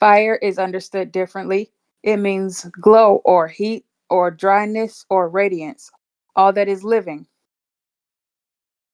Fire 0.00 0.36
is 0.36 0.58
understood 0.58 1.12
differently. 1.12 1.70
It 2.02 2.18
means 2.18 2.64
glow 2.80 3.20
or 3.24 3.48
heat 3.48 3.84
or 4.10 4.30
dryness 4.30 5.04
or 5.10 5.28
radiance, 5.28 5.90
all 6.36 6.52
that 6.52 6.68
is 6.68 6.84
living. 6.84 7.26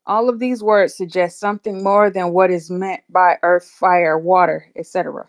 All 0.06 0.28
of 0.28 0.38
these 0.38 0.62
words 0.62 0.96
suggest 0.96 1.40
something 1.40 1.82
more 1.82 2.11
than 2.11 2.32
what 2.32 2.50
is 2.50 2.70
meant 2.70 3.02
by 3.08 3.38
earth, 3.42 3.64
fire, 3.64 4.18
water, 4.18 4.66
etc. 4.76 5.28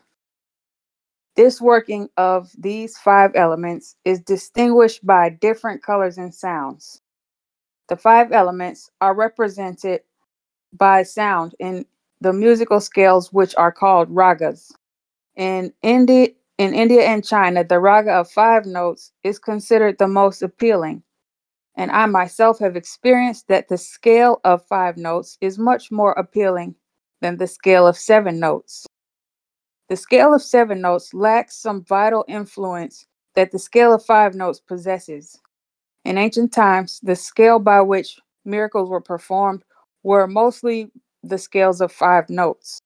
This 1.36 1.62
working 1.62 2.10
of 2.17 2.51
these 2.58 2.98
five 2.98 3.32
elements 3.36 3.96
is 4.05 4.22
distinguished 4.22 5.05
by 5.05 5.29
different 5.29 5.84
colors 5.84 6.17
and 6.17 6.34
sounds. 6.34 7.01
The 7.89 7.98
five 7.98 8.32
elements 8.32 8.89
are 9.01 9.13
represented 9.13 10.01
by 10.74 11.03
sound 11.03 11.55
in 11.60 11.86
the 12.22 12.34
musical 12.34 12.79
scales, 12.79 13.32
which 13.34 13.55
are 13.58 13.72
called 13.72 14.10
ragas. 14.10 14.72
In 15.36 15.74
India, 15.82 16.30
in 16.58 16.74
India 16.74 17.01
and 17.04 17.25
China, 17.25 17.63
the 17.63 17.80
raga 17.80 18.12
of 18.12 18.32
five 18.32 18.65
notes 18.65 19.12
is 19.24 19.38
considered 19.38 19.98
the 19.98 20.08
most 20.08 20.42
appealing. 20.42 21.04
And 21.75 21.92
I 21.92 22.06
myself 22.06 22.60
have 22.60 22.77
experienced 22.77 23.50
that 23.50 23.68
the 23.68 23.77
scale 23.77 24.39
of 24.46 24.65
five 24.68 24.96
notes 24.96 25.38
is 25.42 25.60
much 25.60 25.92
more 25.92 26.13
appealing 26.13 26.75
than 27.22 27.38
the 27.38 27.48
scale 27.48 27.86
of 27.86 27.98
seven 27.98 28.39
notes. 28.39 28.86
The 29.89 29.98
scale 29.98 30.34
of 30.34 30.42
seven 30.42 30.82
notes 30.82 31.13
lacks 31.13 31.58
some 31.58 31.84
vital 31.84 32.24
influence 32.27 33.06
that 33.36 33.51
the 33.51 33.60
scale 33.60 33.94
of 33.94 34.06
five 34.06 34.34
notes 34.34 34.60
possesses. 34.60 35.39
In 36.06 36.18
ancient 36.18 36.54
times, 36.54 37.00
the 37.04 37.15
scale 37.15 37.60
by 37.60 37.82
which 37.82 38.20
miracles 38.46 38.89
were 38.89 39.01
performed 39.01 39.63
were 40.04 40.27
mostly 40.27 40.92
the 41.24 41.38
scales 41.38 41.82
of 41.82 41.92
five 41.92 42.30
notes. 42.30 42.80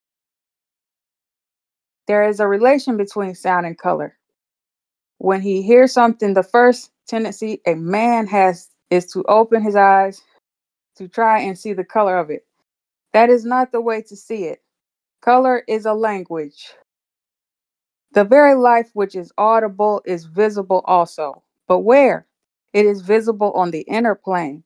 There 2.09 2.27
is 2.27 2.41
a 2.41 2.47
relation 2.47 2.97
between 2.97 3.35
sound 3.35 3.67
and 3.67 3.77
color. 3.77 4.17
When 5.19 5.41
he 5.41 5.61
hears 5.61 5.93
something, 5.93 6.33
the 6.33 6.43
first 6.43 6.91
tendency 7.07 7.61
a 7.67 7.75
man 7.75 8.25
has 8.27 8.69
is 8.89 9.05
to 9.13 9.23
open 9.29 9.61
his 9.61 9.75
eyes 9.75 10.19
to 10.95 11.07
try 11.07 11.39
and 11.41 11.57
see 11.57 11.73
the 11.73 11.83
color 11.85 12.17
of 12.17 12.31
it. 12.31 12.47
That 13.13 13.29
is 13.29 13.45
not 13.45 13.71
the 13.71 13.81
way 13.81 14.01
to 14.01 14.15
see 14.15 14.45
it. 14.45 14.63
Color 15.21 15.63
is 15.67 15.85
a 15.85 15.93
language. 15.93 16.71
The 18.13 18.23
very 18.23 18.55
life 18.55 18.89
which 18.93 19.15
is 19.15 19.31
audible 19.37 20.01
is 20.05 20.25
visible 20.25 20.81
also. 20.85 21.43
But 21.67 21.81
where? 21.81 22.25
It 22.73 22.87
is 22.87 23.01
visible 23.01 23.51
on 23.51 23.69
the 23.69 23.81
inner 23.81 24.15
plane. 24.15 24.63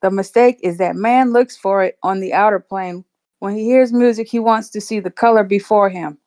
The 0.00 0.10
mistake 0.10 0.58
is 0.62 0.78
that 0.78 0.96
man 0.96 1.34
looks 1.34 1.58
for 1.58 1.82
it 1.82 1.98
on 2.02 2.20
the 2.20 2.32
outer 2.32 2.60
plane. 2.60 3.04
When 3.40 3.56
he 3.56 3.64
hears 3.64 3.92
music, 3.92 4.28
he 4.28 4.38
wants 4.38 4.70
to 4.70 4.80
see 4.80 5.00
the 5.00 5.10
color 5.10 5.44
before 5.44 5.90
him. 5.90 6.18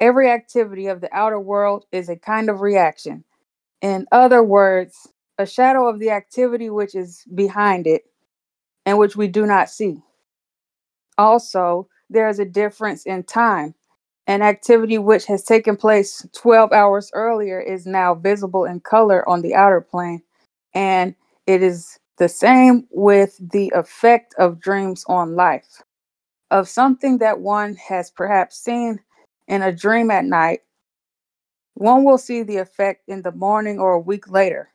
Every 0.00 0.30
activity 0.30 0.88
of 0.88 1.00
the 1.00 1.14
outer 1.14 1.40
world 1.40 1.86
is 1.92 2.08
a 2.08 2.16
kind 2.16 2.50
of 2.50 2.60
reaction. 2.60 3.24
In 3.82 4.06
other 4.12 4.42
words, 4.42 5.08
a 5.38 5.46
shadow 5.46 5.88
of 5.88 5.98
the 5.98 6.10
activity 6.10 6.70
which 6.70 6.94
is 6.94 7.24
behind 7.34 7.86
it 7.86 8.04
and 8.86 8.98
which 8.98 9.16
we 9.16 9.28
do 9.28 9.46
not 9.46 9.70
see. 9.70 9.98
Also, 11.18 11.88
there 12.10 12.28
is 12.28 12.38
a 12.38 12.44
difference 12.44 13.06
in 13.06 13.22
time. 13.24 13.74
An 14.26 14.42
activity 14.42 14.98
which 14.98 15.26
has 15.26 15.44
taken 15.44 15.76
place 15.76 16.26
12 16.34 16.72
hours 16.72 17.10
earlier 17.14 17.60
is 17.60 17.86
now 17.86 18.14
visible 18.14 18.64
in 18.64 18.80
color 18.80 19.28
on 19.28 19.42
the 19.42 19.54
outer 19.54 19.80
plane, 19.80 20.22
and 20.74 21.14
it 21.46 21.62
is 21.62 21.98
the 22.18 22.28
same 22.28 22.86
with 22.90 23.38
the 23.52 23.72
effect 23.74 24.34
of 24.38 24.60
dreams 24.60 25.04
on 25.08 25.36
life. 25.36 25.82
Of 26.52 26.68
something 26.70 27.18
that 27.18 27.40
one 27.40 27.76
has 27.76 28.12
perhaps 28.12 28.58
seen 28.58 29.00
in 29.48 29.62
a 29.62 29.72
dream 29.72 30.12
at 30.12 30.26
night, 30.26 30.60
One 31.74 32.04
will 32.04 32.18
see 32.18 32.44
the 32.44 32.58
effect 32.58 33.08
in 33.08 33.22
the 33.22 33.32
morning 33.32 33.80
or 33.80 33.94
a 33.94 34.00
week 34.00 34.30
later. 34.30 34.70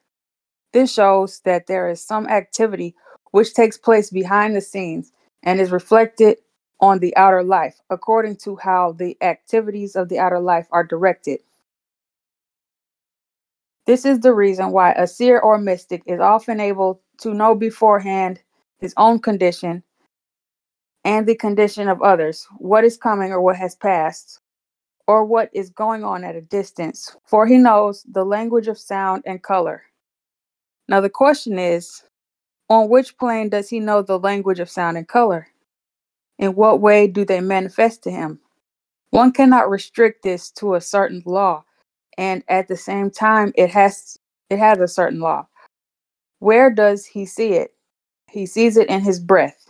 This 0.74 0.94
shows 0.94 1.42
that 1.42 1.68
there 1.68 1.90
is 1.90 2.02
some 2.06 2.28
activity 2.28 2.96
which 3.32 3.54
takes 3.54 3.78
place 3.78 4.10
behind 4.12 4.56
the 4.56 4.62
scenes 4.62 5.12
and 5.44 5.62
is 5.62 5.72
reflected 5.72 6.40
on 6.82 7.00
the 7.00 7.16
outer 7.18 7.44
life 7.44 7.82
according 7.90 8.38
to 8.38 8.58
how 8.58 8.94
the 8.94 9.18
activities 9.22 9.96
of 9.96 10.10
the 10.10 10.20
outer 10.20 10.40
life 10.40 10.68
are 10.72 10.84
directed. 10.86 11.42
This 13.88 14.06
is 14.06 14.22
the 14.22 14.34
reason 14.34 14.72
why 14.72 14.94
a 14.94 15.08
seer 15.08 15.40
or 15.40 15.58
mystic 15.60 16.04
is 16.08 16.20
often 16.22 16.60
able 16.60 17.02
to 17.20 17.34
know 17.34 17.56
beforehand 17.56 18.42
his 18.80 18.94
own 18.98 19.20
condition 19.20 19.84
and 21.08 21.26
the 21.26 21.36
condition 21.36 21.88
of 21.88 22.02
others, 22.02 22.46
what 22.58 22.84
is 22.84 22.98
coming 22.98 23.32
or 23.32 23.40
what 23.40 23.56
has 23.56 23.76
passed, 23.76 24.42
or 25.08 25.24
what 25.24 25.50
is 25.54 25.70
going 25.70 26.04
on 26.04 26.26
at 26.26 26.36
a 26.36 26.42
distance, 26.42 27.16
for 27.26 27.48
he 27.48 27.58
knows 27.58 28.06
the 28.12 28.26
language 28.26 28.68
of 28.68 28.78
sound 28.78 29.24
and 29.26 29.42
color. 29.42 29.84
Now, 30.90 31.00
the 31.00 31.10
question 31.10 31.58
is 31.58 32.04
on 32.70 32.90
which 32.90 33.18
plane 33.18 33.48
does 33.48 33.70
he 33.70 33.80
know 33.80 34.02
the 34.02 34.20
language 34.20 34.60
of 34.60 34.70
sound 34.70 34.98
and 34.98 35.08
color? 35.08 35.48
In 36.40 36.56
what 36.56 36.82
way 36.82 37.08
do 37.08 37.24
they 37.24 37.40
manifest 37.40 38.04
to 38.04 38.12
him? 38.12 38.42
One 39.12 39.32
cannot 39.32 39.70
restrict 39.70 40.24
this 40.24 40.52
to 40.60 40.76
a 40.76 40.82
certain 40.82 41.24
law, 41.26 41.64
and 42.18 42.44
at 42.50 42.68
the 42.68 42.76
same 42.76 43.12
time, 43.12 43.54
it 43.56 43.70
has 43.70 44.18
it 44.50 44.60
has 44.60 44.78
a 44.80 44.90
certain 44.90 45.22
law. 45.22 45.48
Where 46.40 46.70
does 46.70 47.06
he 47.06 47.26
see 47.26 47.54
it? 47.54 47.72
He 48.30 48.46
sees 48.46 48.76
it 48.76 48.90
in 48.90 49.00
his 49.00 49.22
breath. 49.22 49.67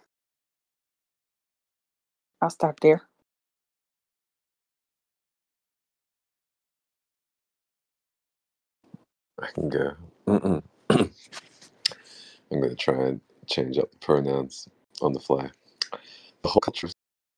I'll 2.41 2.51
stop 2.51 2.81
there. 2.81 3.03
I 9.41 9.47
can 9.53 9.69
go. 9.69 9.91
I'm 10.27 10.63
going 12.61 12.69
to 12.69 12.75
try 12.75 13.07
and 13.07 13.21
change 13.47 13.77
up 13.77 13.91
the 13.91 13.97
pronouns 13.99 14.67
on 15.01 15.13
the 15.13 15.19
fly. 15.19 15.49
The 16.43 16.49
whole 16.49 16.61
culture 16.61 16.87
of 16.87 16.93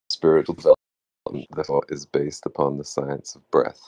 spiritual 0.09 0.55
development, 0.55 1.47
therefore, 1.55 1.83
is 1.89 2.05
based 2.05 2.45
upon 2.45 2.77
the 2.77 2.85
science 2.85 3.35
of 3.35 3.49
breath. 3.51 3.81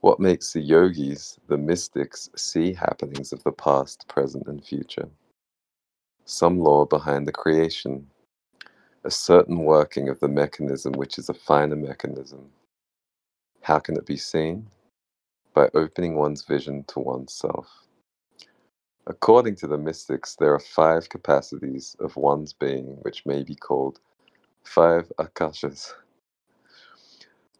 What 0.00 0.20
makes 0.20 0.52
the 0.52 0.60
yogis, 0.60 1.38
the 1.48 1.56
mystics, 1.58 2.28
see 2.36 2.72
happenings 2.74 3.32
of 3.32 3.42
the 3.44 3.52
past, 3.52 4.06
present, 4.08 4.46
and 4.48 4.64
future? 4.64 5.08
Some 6.26 6.60
law 6.60 6.86
behind 6.86 7.28
the 7.28 7.32
creation, 7.32 8.08
a 9.04 9.10
certain 9.10 9.58
working 9.64 10.08
of 10.08 10.20
the 10.20 10.28
mechanism 10.28 10.92
which 10.94 11.18
is 11.18 11.28
a 11.28 11.34
finer 11.34 11.76
mechanism. 11.76 12.50
How 13.62 13.78
can 13.80 13.96
it 13.96 14.06
be 14.06 14.16
seen? 14.16 14.68
By 15.54 15.70
opening 15.74 16.16
one's 16.16 16.44
vision 16.44 16.84
to 16.88 17.00
oneself. 17.00 17.68
According 19.06 19.56
to 19.56 19.66
the 19.66 19.78
mystics, 19.78 20.36
there 20.36 20.54
are 20.54 20.60
five 20.60 21.08
capacities 21.10 21.96
of 22.00 22.16
one's 22.16 22.54
being 22.54 22.98
which 23.02 23.26
may 23.26 23.44
be 23.44 23.54
called 23.54 24.00
five 24.64 25.12
akashas. 25.18 25.92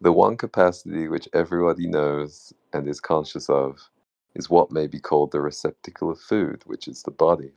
The 0.00 0.12
one 0.12 0.36
capacity 0.36 1.08
which 1.08 1.28
everybody 1.34 1.88
knows 1.88 2.54
and 2.72 2.88
is 2.88 3.00
conscious 3.00 3.50
of 3.50 3.90
is 4.34 4.50
what 4.50 4.72
may 4.72 4.86
be 4.86 5.00
called 5.00 5.32
the 5.32 5.40
receptacle 5.40 6.10
of 6.10 6.20
food, 6.20 6.62
which 6.66 6.88
is 6.88 7.02
the 7.02 7.10
body. 7.12 7.52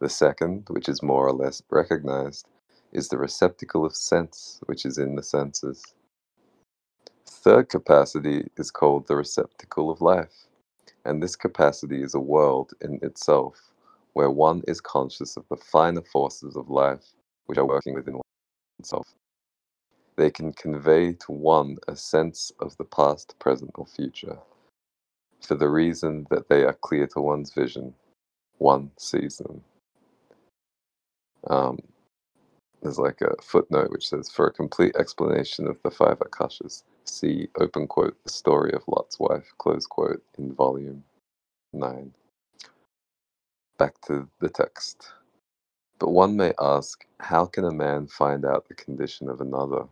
The 0.00 0.08
second, 0.10 0.66
which 0.70 0.88
is 0.88 1.02
more 1.02 1.26
or 1.26 1.32
less 1.32 1.62
recognized, 1.70 2.48
is 2.92 3.08
the 3.08 3.18
receptacle 3.18 3.84
of 3.84 3.96
sense, 3.96 4.60
which 4.66 4.84
is 4.86 4.98
in 4.98 5.16
the 5.16 5.22
senses. 5.22 5.82
Third 7.26 7.68
capacity 7.68 8.48
is 8.56 8.70
called 8.70 9.06
the 9.06 9.16
receptacle 9.16 9.90
of 9.90 10.00
life, 10.00 10.46
and 11.04 11.22
this 11.22 11.36
capacity 11.36 12.02
is 12.02 12.14
a 12.14 12.20
world 12.20 12.72
in 12.80 12.98
itself 13.02 13.72
where 14.12 14.30
one 14.30 14.62
is 14.68 14.80
conscious 14.80 15.36
of 15.36 15.44
the 15.48 15.56
finer 15.56 16.02
forces 16.02 16.56
of 16.56 16.68
life 16.70 17.14
which 17.46 17.58
are 17.58 17.66
working 17.66 17.94
within 17.94 18.20
oneself. 18.80 19.08
They 20.16 20.30
can 20.30 20.52
convey 20.52 21.14
to 21.14 21.32
one 21.32 21.78
a 21.88 21.96
sense 21.96 22.52
of 22.60 22.76
the 22.76 22.84
past, 22.84 23.38
present, 23.38 23.72
or 23.74 23.86
future. 23.86 24.38
For 25.40 25.54
the 25.54 25.68
reason 25.68 26.26
that 26.30 26.48
they 26.48 26.64
are 26.64 26.74
clear 26.74 27.06
to 27.08 27.20
one's 27.20 27.52
vision, 27.52 27.94
one 28.58 28.90
sees 28.98 29.38
them. 29.38 29.62
Um, 31.48 31.78
there's 32.82 32.98
like 32.98 33.20
a 33.22 33.34
footnote 33.42 33.90
which 33.92 34.08
says, 34.08 34.30
for 34.30 34.46
a 34.48 34.52
complete 34.52 34.96
explanation 34.96 35.66
of 35.68 35.78
the 35.84 35.90
five 35.90 36.18
akashas, 36.20 36.84
see 37.04 37.48
open 37.60 37.86
quote 37.88 38.16
the 38.24 38.30
story 38.30 38.72
of 38.74 38.84
Lot's 38.88 39.20
wife 39.20 39.52
close 39.58 39.86
quote 39.86 40.22
in 40.38 40.54
volume 40.54 41.04
nine. 41.72 42.12
Back 43.78 44.00
to 44.06 44.28
the 44.40 44.50
text. 44.50 45.14
But 46.00 46.10
one 46.10 46.36
may 46.36 46.54
ask, 46.60 47.06
how 47.20 47.46
can 47.46 47.64
a 47.64 47.72
man 47.72 48.08
find 48.08 48.44
out 48.44 48.68
the 48.68 48.74
condition 48.74 49.28
of 49.30 49.40
another? 49.40 49.84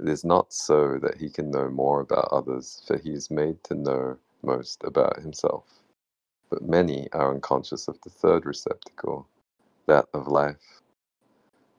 It 0.00 0.08
is 0.08 0.24
not 0.24 0.52
so 0.52 0.98
that 1.02 1.18
he 1.18 1.30
can 1.30 1.50
know 1.50 1.70
more 1.70 2.00
about 2.00 2.28
others, 2.32 2.82
for 2.86 2.98
he 2.98 3.12
is 3.12 3.30
made 3.30 3.64
to 3.64 3.76
know 3.76 4.18
most 4.42 4.84
about 4.84 5.20
himself. 5.22 5.64
But 6.50 6.62
many 6.62 7.08
are 7.12 7.32
unconscious 7.34 7.88
of 7.88 8.00
the 8.02 8.10
third 8.10 8.46
receptacle, 8.46 9.28
that 9.86 10.06
of 10.14 10.28
life. 10.28 10.82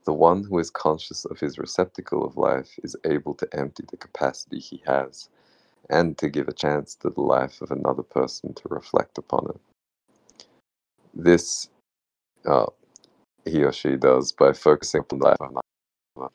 The 0.05 0.13
one 0.13 0.43
who 0.43 0.59
is 0.59 0.69
conscious 0.69 1.25
of 1.25 1.39
his 1.39 1.57
receptacle 1.57 2.23
of 2.25 2.37
life 2.37 2.79
is 2.83 2.95
able 3.05 3.33
to 3.35 3.47
empty 3.53 3.83
the 3.89 3.97
capacity 3.97 4.59
he 4.59 4.83
has 4.85 5.29
and 5.89 6.17
to 6.17 6.29
give 6.29 6.47
a 6.47 6.53
chance 6.53 6.95
to 6.95 7.09
the 7.09 7.21
life 7.21 7.61
of 7.61 7.71
another 7.71 8.03
person 8.03 8.53
to 8.53 8.69
reflect 8.69 9.17
upon 9.17 9.47
it. 9.49 9.61
This 11.13 11.69
uh, 12.45 12.67
he 13.45 13.63
or 13.63 13.71
she 13.71 13.95
does 13.95 14.31
by 14.31 14.53
focusing 14.53 15.01
on 15.11 15.19
the 15.19 15.25
life 15.25 15.37
of 15.39 15.49
another. 15.51 16.31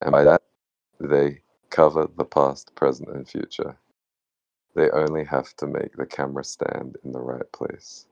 And 0.00 0.12
by 0.12 0.24
that, 0.24 0.42
they 1.00 1.42
cover 1.70 2.08
the 2.16 2.24
past, 2.24 2.74
present, 2.74 3.08
and 3.10 3.28
future. 3.28 3.76
They 4.74 4.90
only 4.90 5.24
have 5.24 5.54
to 5.56 5.66
make 5.66 5.96
the 5.96 6.06
camera 6.06 6.44
stand 6.44 6.96
in 7.04 7.12
the 7.12 7.20
right 7.20 7.50
place. 7.52 8.06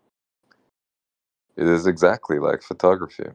It 1.56 1.66
is 1.66 1.86
exactly 1.86 2.38
like 2.38 2.62
photography. 2.62 3.30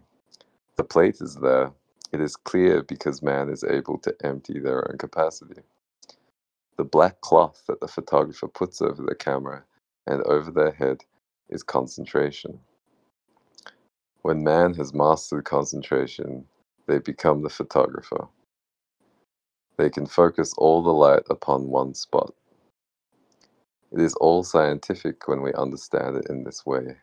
The 0.77 0.83
plate 0.85 1.17
is 1.21 1.35
there. 1.35 1.71
It 2.11 2.21
is 2.21 2.35
clear 2.35 2.83
because 2.83 3.23
man 3.23 3.49
is 3.49 3.63
able 3.63 3.99
to 3.99 4.15
empty 4.23 4.59
their 4.59 4.89
own 4.89 4.97
capacity. 4.97 5.61
The 6.77 6.85
black 6.85 7.21
cloth 7.21 7.63
that 7.67 7.81
the 7.81 7.87
photographer 7.87 8.47
puts 8.47 8.81
over 8.81 9.03
the 9.03 9.15
camera 9.15 9.65
and 10.07 10.23
over 10.23 10.51
their 10.51 10.71
head 10.71 11.03
is 11.49 11.63
concentration. 11.63 12.59
When 14.23 14.43
man 14.43 14.73
has 14.75 14.93
mastered 14.93 15.45
concentration, 15.45 16.45
they 16.87 16.99
become 16.99 17.43
the 17.43 17.49
photographer. 17.49 18.27
They 19.77 19.89
can 19.89 20.07
focus 20.07 20.53
all 20.57 20.83
the 20.83 20.93
light 20.93 21.23
upon 21.29 21.69
one 21.69 21.93
spot. 21.95 22.33
It 23.91 24.01
is 24.01 24.15
all 24.15 24.43
scientific 24.43 25.27
when 25.27 25.41
we 25.41 25.53
understand 25.53 26.17
it 26.17 26.27
in 26.29 26.43
this 26.43 26.65
way, 26.65 26.97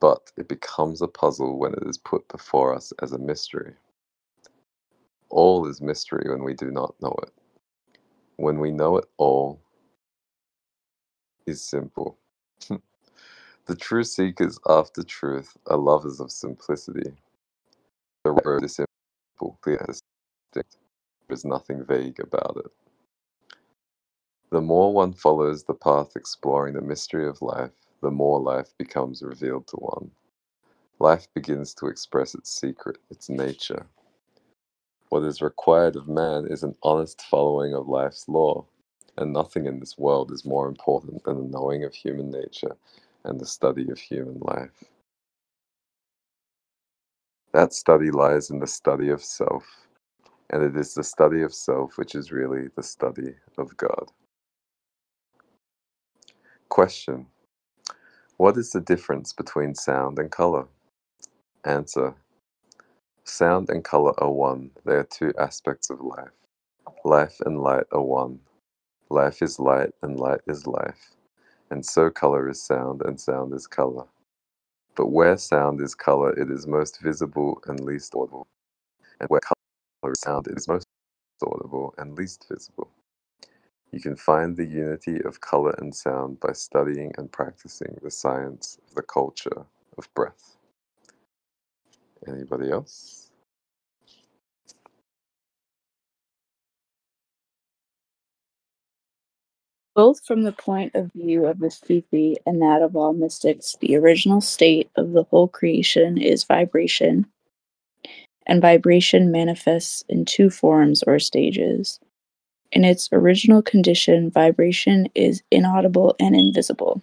but 0.00 0.32
it 0.36 0.48
becomes 0.48 1.02
a 1.02 1.08
puzzle 1.08 1.58
when 1.58 1.74
it 1.74 1.84
is 1.86 1.98
put 1.98 2.26
before 2.28 2.74
us 2.74 2.92
as 3.02 3.12
a 3.12 3.18
mystery. 3.18 3.74
All 5.28 5.66
is 5.68 5.80
mystery 5.80 6.28
when 6.30 6.42
we 6.42 6.54
do 6.54 6.70
not 6.70 6.94
know 7.00 7.14
it. 7.22 7.32
When 8.36 8.58
we 8.58 8.70
know 8.70 8.96
it 8.96 9.04
all 9.18 9.60
is 11.46 11.62
simple. 11.62 12.18
the 12.68 13.76
true 13.76 14.04
seekers 14.04 14.58
after 14.66 15.02
truth 15.02 15.56
are 15.66 15.76
lovers 15.76 16.20
of 16.20 16.32
simplicity. 16.32 17.12
The 18.24 18.32
road 18.44 18.64
is 18.64 18.76
simple, 18.76 19.58
clear, 19.60 19.78
distinct. 19.86 20.02
There 20.54 20.64
is 21.30 21.44
nothing 21.44 21.84
vague 21.84 22.20
about 22.20 22.56
it. 22.64 22.72
The 24.50 24.60
more 24.60 24.92
one 24.92 25.12
follows 25.12 25.64
the 25.64 25.74
path 25.74 26.16
exploring 26.16 26.74
the 26.74 26.80
mystery 26.80 27.28
of 27.28 27.40
life, 27.40 27.70
the 28.02 28.10
more 28.10 28.40
life 28.40 28.72
becomes 28.78 29.22
revealed 29.22 29.66
to 29.68 29.76
one. 29.76 30.10
Life 31.00 31.28
begins 31.34 31.74
to 31.74 31.86
express 31.88 32.34
its 32.34 32.50
secret, 32.52 32.98
its 33.10 33.28
nature. 33.30 33.86
What 35.10 35.24
is 35.24 35.42
required 35.42 35.96
of 35.96 36.08
man 36.08 36.46
is 36.50 36.62
an 36.64 36.76
honest 36.82 37.22
following 37.22 37.74
of 37.74 37.88
life's 37.88 38.28
law, 38.28 38.66
and 39.18 39.32
nothing 39.32 39.66
in 39.66 39.80
this 39.80 39.98
world 39.98 40.32
is 40.32 40.44
more 40.44 40.68
important 40.68 41.24
than 41.24 41.38
the 41.38 41.58
knowing 41.58 41.84
of 41.84 41.94
human 41.94 42.30
nature 42.30 42.76
and 43.24 43.40
the 43.40 43.46
study 43.46 43.90
of 43.90 43.98
human 43.98 44.38
life. 44.40 44.84
That 47.52 47.72
study 47.74 48.10
lies 48.10 48.50
in 48.50 48.60
the 48.60 48.66
study 48.68 49.10
of 49.10 49.22
self, 49.24 49.64
and 50.50 50.62
it 50.62 50.76
is 50.76 50.94
the 50.94 51.04
study 51.04 51.42
of 51.42 51.54
self 51.54 51.98
which 51.98 52.14
is 52.14 52.32
really 52.32 52.68
the 52.76 52.82
study 52.82 53.34
of 53.58 53.76
God. 53.76 54.10
Question 56.68 57.26
What 58.40 58.56
is 58.56 58.72
the 58.72 58.80
difference 58.80 59.34
between 59.34 59.74
sound 59.74 60.18
and 60.18 60.30
color? 60.30 60.66
Answer 61.62 62.14
Sound 63.22 63.68
and 63.68 63.84
color 63.84 64.14
are 64.16 64.32
one, 64.32 64.70
they 64.86 64.94
are 64.94 65.04
two 65.04 65.34
aspects 65.38 65.90
of 65.90 66.00
life. 66.00 66.32
Life 67.04 67.36
and 67.44 67.60
light 67.60 67.84
are 67.92 68.00
one. 68.00 68.40
Life 69.10 69.42
is 69.42 69.58
light, 69.58 69.90
and 70.00 70.18
light 70.18 70.40
is 70.46 70.66
life. 70.66 71.10
And 71.70 71.84
so 71.84 72.08
color 72.08 72.48
is 72.48 72.64
sound, 72.64 73.02
and 73.02 73.20
sound 73.20 73.52
is 73.52 73.66
color. 73.66 74.06
But 74.96 75.08
where 75.08 75.36
sound 75.36 75.82
is 75.82 75.94
color, 75.94 76.32
it 76.32 76.50
is 76.50 76.66
most 76.66 77.02
visible 77.02 77.60
and 77.66 77.78
least 77.80 78.14
audible. 78.14 78.46
And 79.20 79.28
where 79.28 79.42
color 79.42 80.12
is 80.14 80.20
sound, 80.22 80.46
it 80.46 80.56
is 80.56 80.66
most 80.66 80.86
audible 81.42 81.94
and 81.98 82.16
least 82.16 82.46
visible. 82.50 82.90
You 83.92 84.00
can 84.00 84.16
find 84.16 84.56
the 84.56 84.66
unity 84.66 85.22
of 85.24 85.40
color 85.40 85.74
and 85.78 85.94
sound 85.94 86.40
by 86.40 86.52
studying 86.52 87.12
and 87.18 87.32
practicing 87.32 87.98
the 88.02 88.10
science 88.10 88.78
of 88.88 88.94
the 88.94 89.02
culture 89.02 89.66
of 89.98 90.14
breath. 90.14 90.56
Anybody 92.28 92.70
else? 92.70 93.30
Both 99.94 100.24
from 100.26 100.42
the 100.44 100.52
point 100.52 100.94
of 100.94 101.12
view 101.12 101.46
of 101.46 101.58
the 101.58 101.70
Sufi 101.70 102.36
and 102.46 102.62
that 102.62 102.82
of 102.82 102.96
all 102.96 103.12
mystics, 103.12 103.76
the 103.80 103.96
original 103.96 104.40
state 104.40 104.90
of 104.96 105.12
the 105.12 105.24
whole 105.24 105.48
creation 105.48 106.18
is 106.18 106.44
vibration, 106.44 107.26
and 108.46 108.62
vibration 108.62 109.32
manifests 109.32 110.04
in 110.08 110.24
two 110.24 110.50
forms 110.50 111.02
or 111.04 111.18
stages. 111.18 112.00
In 112.72 112.84
its 112.84 113.08
original 113.12 113.62
condition, 113.62 114.30
vibration 114.30 115.08
is 115.14 115.42
inaudible 115.50 116.14
and 116.20 116.36
invisible. 116.36 117.02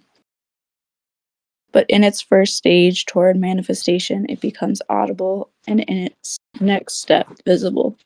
But 1.74 1.86
in 1.90 2.04
its 2.04 2.22
first 2.22 2.56
stage 2.56 3.06
toward 3.06 3.38
manifestation, 3.38 4.26
it 4.30 4.40
becomes 4.40 4.82
audible 4.90 5.50
and 5.68 5.82
in 5.82 5.98
its 5.98 6.38
next 6.60 6.96
step, 6.96 7.28
visible. 7.46 7.98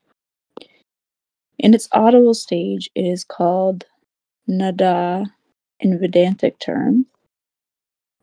In 1.59 1.73
its 1.73 1.87
audible 1.91 2.33
stage, 2.33 2.89
it 2.95 3.05
is 3.05 3.23
called 3.23 3.85
nada 4.47 5.25
in 5.79 5.99
Vedantic 5.99 6.59
term, 6.59 7.05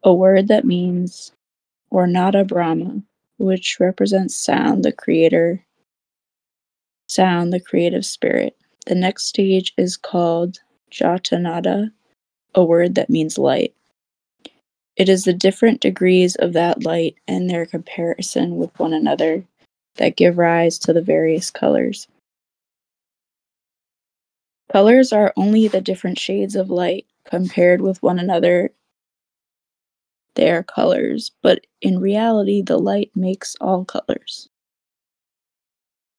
a 0.02 0.12
word 0.12 0.48
that 0.48 0.64
means 0.64 1.32
or 1.90 2.06
nada 2.06 2.44
Brahma, 2.44 3.02
which 3.38 3.78
represents 3.80 4.36
sound, 4.36 4.84
the 4.84 4.92
creator, 4.92 5.64
sound, 7.08 7.52
the 7.52 7.60
creative 7.60 8.04
spirit. 8.04 8.56
The 8.88 8.94
next 8.94 9.26
stage 9.26 9.74
is 9.76 9.98
called 9.98 10.60
Jatanada, 10.90 11.92
a 12.54 12.64
word 12.64 12.94
that 12.94 13.10
means 13.10 13.36
light. 13.36 13.74
It 14.96 15.10
is 15.10 15.24
the 15.24 15.34
different 15.34 15.82
degrees 15.82 16.36
of 16.36 16.54
that 16.54 16.84
light 16.84 17.16
and 17.28 17.50
their 17.50 17.66
comparison 17.66 18.56
with 18.56 18.70
one 18.80 18.94
another 18.94 19.44
that 19.96 20.16
give 20.16 20.38
rise 20.38 20.78
to 20.78 20.94
the 20.94 21.02
various 21.02 21.50
colors. 21.50 22.08
Colors 24.72 25.12
are 25.12 25.34
only 25.36 25.68
the 25.68 25.82
different 25.82 26.18
shades 26.18 26.56
of 26.56 26.70
light 26.70 27.04
compared 27.26 27.82
with 27.82 28.02
one 28.02 28.18
another. 28.18 28.70
They 30.34 30.50
are 30.50 30.62
colors, 30.62 31.30
but 31.42 31.66
in 31.82 31.98
reality, 31.98 32.62
the 32.62 32.78
light 32.78 33.10
makes 33.14 33.54
all 33.60 33.84
colors. 33.84 34.48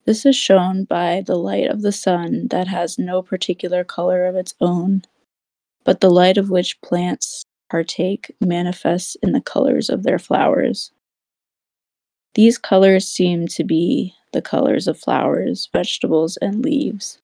This 0.10 0.26
is 0.26 0.36
shown 0.36 0.86
by 0.86 1.22
the 1.24 1.36
light 1.36 1.70
of 1.70 1.84
the 1.84 1.92
sun 1.92 2.48
that 2.48 2.68
has 2.68 2.98
no 2.98 3.22
particular 3.22 3.84
color 3.84 4.26
of 4.26 4.36
its 4.36 4.56
own, 4.60 5.04
but 5.84 6.02
the 6.02 6.10
light 6.10 6.40
of 6.40 6.50
which 6.50 6.82
plants 6.82 7.46
partake 7.70 8.36
manifests 8.42 9.16
in 9.22 9.34
the 9.34 9.42
colors 9.42 9.88
of 9.88 10.02
their 10.02 10.18
flowers. 10.18 10.92
These 12.34 12.58
colors 12.58 13.08
seem 13.08 13.48
to 13.50 13.64
be 13.64 14.16
the 14.34 14.42
colors 14.42 14.88
of 14.88 15.00
flowers, 15.00 15.70
vegetables, 15.72 16.38
and 16.38 16.66
leaves 16.66 17.20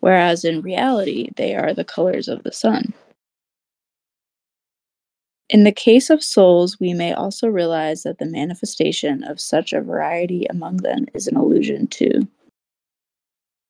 whereas 0.00 0.44
in 0.44 0.62
reality, 0.62 1.30
they 1.36 1.54
are 1.54 1.74
the 1.74 1.84
colors 1.84 2.28
of 2.28 2.44
the 2.44 2.52
sun. 2.52 2.94
In 5.48 5.62
the 5.62 5.72
case 5.72 6.10
of 6.10 6.24
souls, 6.24 6.80
we 6.80 6.92
may 6.92 7.12
also 7.12 7.46
realize 7.46 8.02
that 8.02 8.18
the 8.18 8.26
manifestation 8.26 9.22
of 9.22 9.40
such 9.40 9.72
a 9.72 9.80
variety 9.80 10.44
among 10.50 10.78
them 10.78 11.06
is 11.14 11.28
an 11.28 11.36
illusion 11.36 11.86
too. 11.86 12.26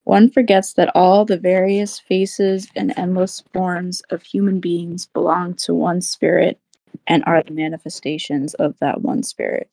One 0.05 0.31
forgets 0.31 0.73
that 0.75 0.95
all 0.95 1.25
the 1.25 1.37
various 1.37 1.99
faces 1.99 2.69
and 2.77 2.95
endless 2.97 3.43
forms 3.53 4.03
of 4.11 4.23
human 4.23 4.61
beings 4.61 5.07
belong 5.07 5.55
to 5.55 5.75
one 5.75 6.01
spirit 6.01 6.59
and 7.07 7.23
are 7.27 7.43
the 7.43 7.53
manifestations 7.53 8.55
of 8.55 8.79
that 8.79 9.03
one 9.03 9.23
spirit. 9.23 9.69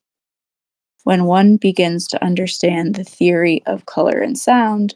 When 1.04 1.24
one 1.24 1.56
begins 1.56 2.06
to 2.08 2.22
understand 2.22 2.94
the 2.94 3.04
theory 3.04 3.62
of 3.64 3.86
color 3.86 4.20
and 4.20 4.38
sound, 4.38 4.94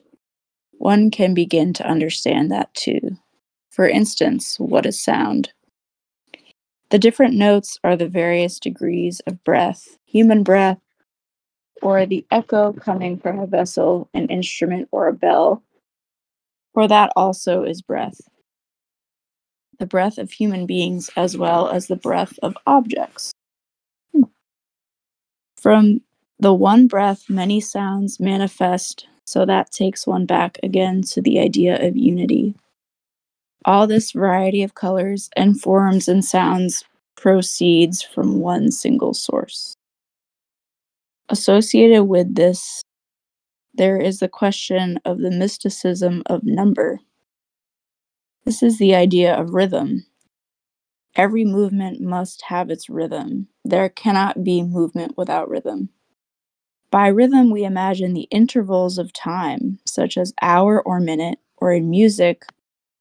one 0.73 1.11
can 1.11 1.35
begin 1.35 1.73
to 1.75 1.87
understand 1.87 2.51
that 2.51 2.75
too. 2.75 3.17
For 3.71 3.89
instance, 3.89 4.59
what 4.59 4.87
is 4.87 5.03
sound? 5.03 5.53
The 6.91 6.99
different 6.99 7.35
notes 7.35 7.79
are 7.85 7.97
the 7.97 8.09
various 8.09 8.59
degrees 8.59 9.21
of 9.27 9.45
breath, 9.45 9.99
human 10.07 10.43
breath, 10.43 10.79
or 11.83 12.07
the 12.07 12.27
echo 12.31 12.73
coming 12.73 13.19
from 13.19 13.39
a 13.39 13.47
vessel, 13.47 14.09
an 14.15 14.29
instrument, 14.29 14.89
or 14.91 15.07
a 15.07 15.13
bell, 15.13 15.63
for 16.73 16.89
that 16.89 17.13
also 17.15 17.63
is 17.63 17.83
breath. 17.83 18.21
The 19.79 19.87
breath 19.87 20.19
of 20.19 20.33
human 20.33 20.67
beings 20.67 21.11
as 21.17 21.37
well 21.37 21.69
as 21.69 21.87
the 21.87 21.97
breath 21.97 22.39
of 22.43 22.57
objects. 22.67 23.33
Hmm. 24.13 24.25
From 25.57 26.01
the 26.39 26.55
one 26.55 26.87
breath, 26.87 27.29
many 27.29 27.61
sounds 27.61 28.19
manifest 28.19 29.07
so 29.29 29.45
that 29.45 29.71
takes 29.71 30.07
one 30.07 30.25
back 30.25 30.59
again 30.63 31.03
to 31.03 31.21
the 31.21 31.39
idea 31.39 31.87
of 31.87 31.99
unity. 31.99 32.55
All 33.69 33.87
this 33.87 34.13
variety 34.13 34.63
of 34.63 34.75
colors 34.75 35.29
and 35.37 35.61
forms 35.61 36.09
and 36.09 36.25
sounds 36.25 36.85
proceeds 37.19 38.03
from 38.03 38.41
one 38.41 38.71
single 38.71 39.13
source. 39.13 39.75
Associated 41.29 42.05
with 42.05 42.35
this, 42.35 42.81
there 43.75 43.99
is 43.99 44.21
the 44.21 44.29
question 44.29 44.99
of 45.05 45.19
the 45.19 45.31
mysticism 45.31 46.23
of 46.25 46.45
number. 46.45 47.01
This 48.47 48.63
is 48.63 48.79
the 48.79 48.95
idea 48.95 49.39
of 49.39 49.53
rhythm. 49.53 50.07
Every 51.15 51.45
movement 51.45 52.01
must 52.01 52.45
have 52.45 52.71
its 52.71 52.89
rhythm. 52.89 53.49
There 53.67 53.91
cannot 53.91 54.43
be 54.43 54.63
movement 54.63 55.19
without 55.19 55.51
rhythm. 55.51 55.91
By 56.91 57.09
rhythm, 57.09 57.51
we 57.51 57.65
imagine 57.65 58.15
the 58.15 58.29
intervals 58.31 58.97
of 58.97 59.13
time, 59.13 59.79
such 59.85 60.17
as 60.17 60.33
hour 60.41 60.81
or 60.81 61.01
minute, 61.01 61.39
or 61.59 61.75
in 61.75 61.91
music, 61.91 62.47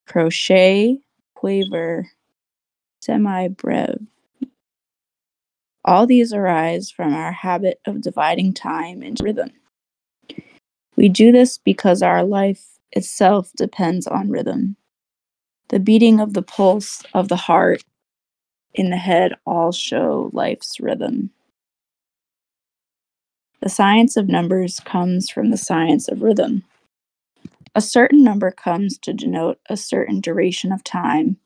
crotchet, 0.08 1.00
quaver, 1.36 2.10
semi 3.02 3.50
breve. 3.50 4.06
All 5.86 6.06
these 6.08 6.34
arise 6.34 6.92
from 6.92 7.14
our 7.14 7.32
habit 7.32 7.80
of 7.86 8.02
dividing 8.02 8.54
time 8.54 9.04
into 9.04 9.24
rhythm. 9.24 9.52
We 10.96 11.10
do 11.10 11.32
this 11.32 11.58
because 11.58 12.02
our 12.02 12.24
life 12.24 12.66
itself 12.92 13.52
depends 13.58 14.08
on 14.08 14.30
rhythm. 14.30 14.76
The 15.70 15.80
beating 15.80 16.20
of 16.20 16.34
the 16.34 16.42
pulse 16.42 17.04
of 17.14 17.30
the 17.30 17.36
heart 17.36 17.84
in 18.74 18.90
the 18.90 18.98
head 18.98 19.34
all 19.46 19.72
show 19.72 20.30
life's 20.34 20.80
rhythm. 20.80 21.32
The 23.62 23.70
science 23.70 24.18
of 24.18 24.28
numbers 24.28 24.80
comes 24.80 25.30
from 25.30 25.52
the 25.52 25.58
science 25.58 26.08
of 26.08 26.22
rhythm. 26.22 26.64
A 27.78 27.82
certain 27.82 28.24
number 28.24 28.50
comes 28.50 28.98
to 28.98 29.14
denote 29.14 29.60
a 29.70 29.78
certain 29.78 30.20
duration 30.20 30.72
of 30.72 30.84
time. 30.84 31.38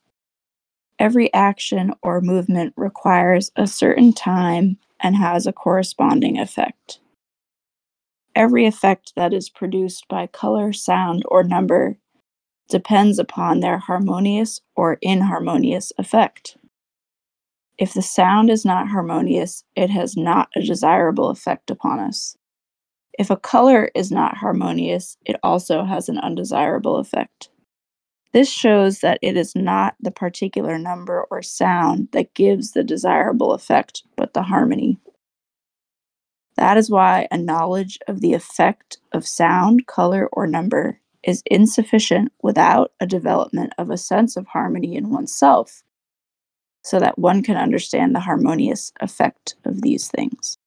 Every 0.97 1.33
action 1.33 1.93
or 2.01 2.21
movement 2.21 2.73
requires 2.77 3.51
a 3.57 3.67
certain 3.67 4.13
time 4.13 4.77
and 5.01 5.17
has 5.17 5.45
a 5.45 5.51
corresponding 5.51 6.39
effect. 6.39 7.01
Every 8.33 8.65
effect 8.65 9.11
that 9.17 9.33
is 9.33 9.49
produced 9.49 10.07
by 10.07 10.25
color, 10.27 10.71
sound, 10.71 11.23
or 11.25 11.43
number 11.43 11.97
depends 12.69 13.19
upon 13.19 13.59
their 13.59 13.79
harmonious 13.79 14.61
or 14.73 14.99
inharmonious 15.01 15.91
effect. 15.97 16.55
If 17.77 17.93
the 17.93 18.01
sound 18.01 18.49
is 18.49 18.63
not 18.63 18.87
harmonious, 18.87 19.65
it 19.75 19.89
has 19.89 20.15
not 20.15 20.47
a 20.55 20.61
desirable 20.61 21.29
effect 21.29 21.69
upon 21.69 21.99
us. 21.99 22.37
If 23.21 23.29
a 23.29 23.37
color 23.37 23.91
is 23.93 24.11
not 24.11 24.37
harmonious, 24.37 25.15
it 25.27 25.35
also 25.43 25.83
has 25.83 26.09
an 26.09 26.17
undesirable 26.17 26.97
effect. 26.97 27.49
This 28.33 28.49
shows 28.49 29.01
that 29.01 29.19
it 29.21 29.37
is 29.37 29.55
not 29.55 29.93
the 29.99 30.09
particular 30.09 30.79
number 30.79 31.27
or 31.29 31.43
sound 31.43 32.07
that 32.13 32.33
gives 32.33 32.71
the 32.71 32.83
desirable 32.83 33.53
effect, 33.53 34.01
but 34.17 34.33
the 34.33 34.41
harmony. 34.41 34.97
That 36.57 36.77
is 36.77 36.89
why 36.89 37.27
a 37.29 37.37
knowledge 37.37 37.99
of 38.07 38.21
the 38.21 38.33
effect 38.33 38.97
of 39.11 39.27
sound, 39.27 39.85
color, 39.85 40.27
or 40.33 40.47
number 40.47 40.99
is 41.21 41.43
insufficient 41.45 42.31
without 42.41 42.91
a 42.99 43.05
development 43.05 43.73
of 43.77 43.91
a 43.91 43.97
sense 43.97 44.35
of 44.35 44.47
harmony 44.47 44.95
in 44.95 45.11
oneself 45.11 45.83
so 46.83 46.99
that 46.99 47.19
one 47.19 47.43
can 47.43 47.55
understand 47.55 48.15
the 48.15 48.21
harmonious 48.21 48.91
effect 48.99 49.57
of 49.63 49.83
these 49.83 50.07
things. 50.07 50.57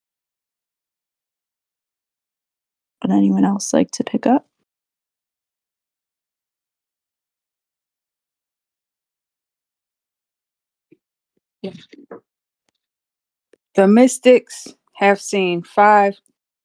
Would 3.05 3.13
anyone 3.13 3.47
else 3.47 3.75
like 3.75 3.93
to 3.93 4.05
pick 4.05 4.27
up? 4.27 4.49
Yeah. 11.63 11.73
The 13.75 13.89
mystics 13.89 14.69
have 14.95 15.21
seen 15.21 15.63
five 15.63 16.21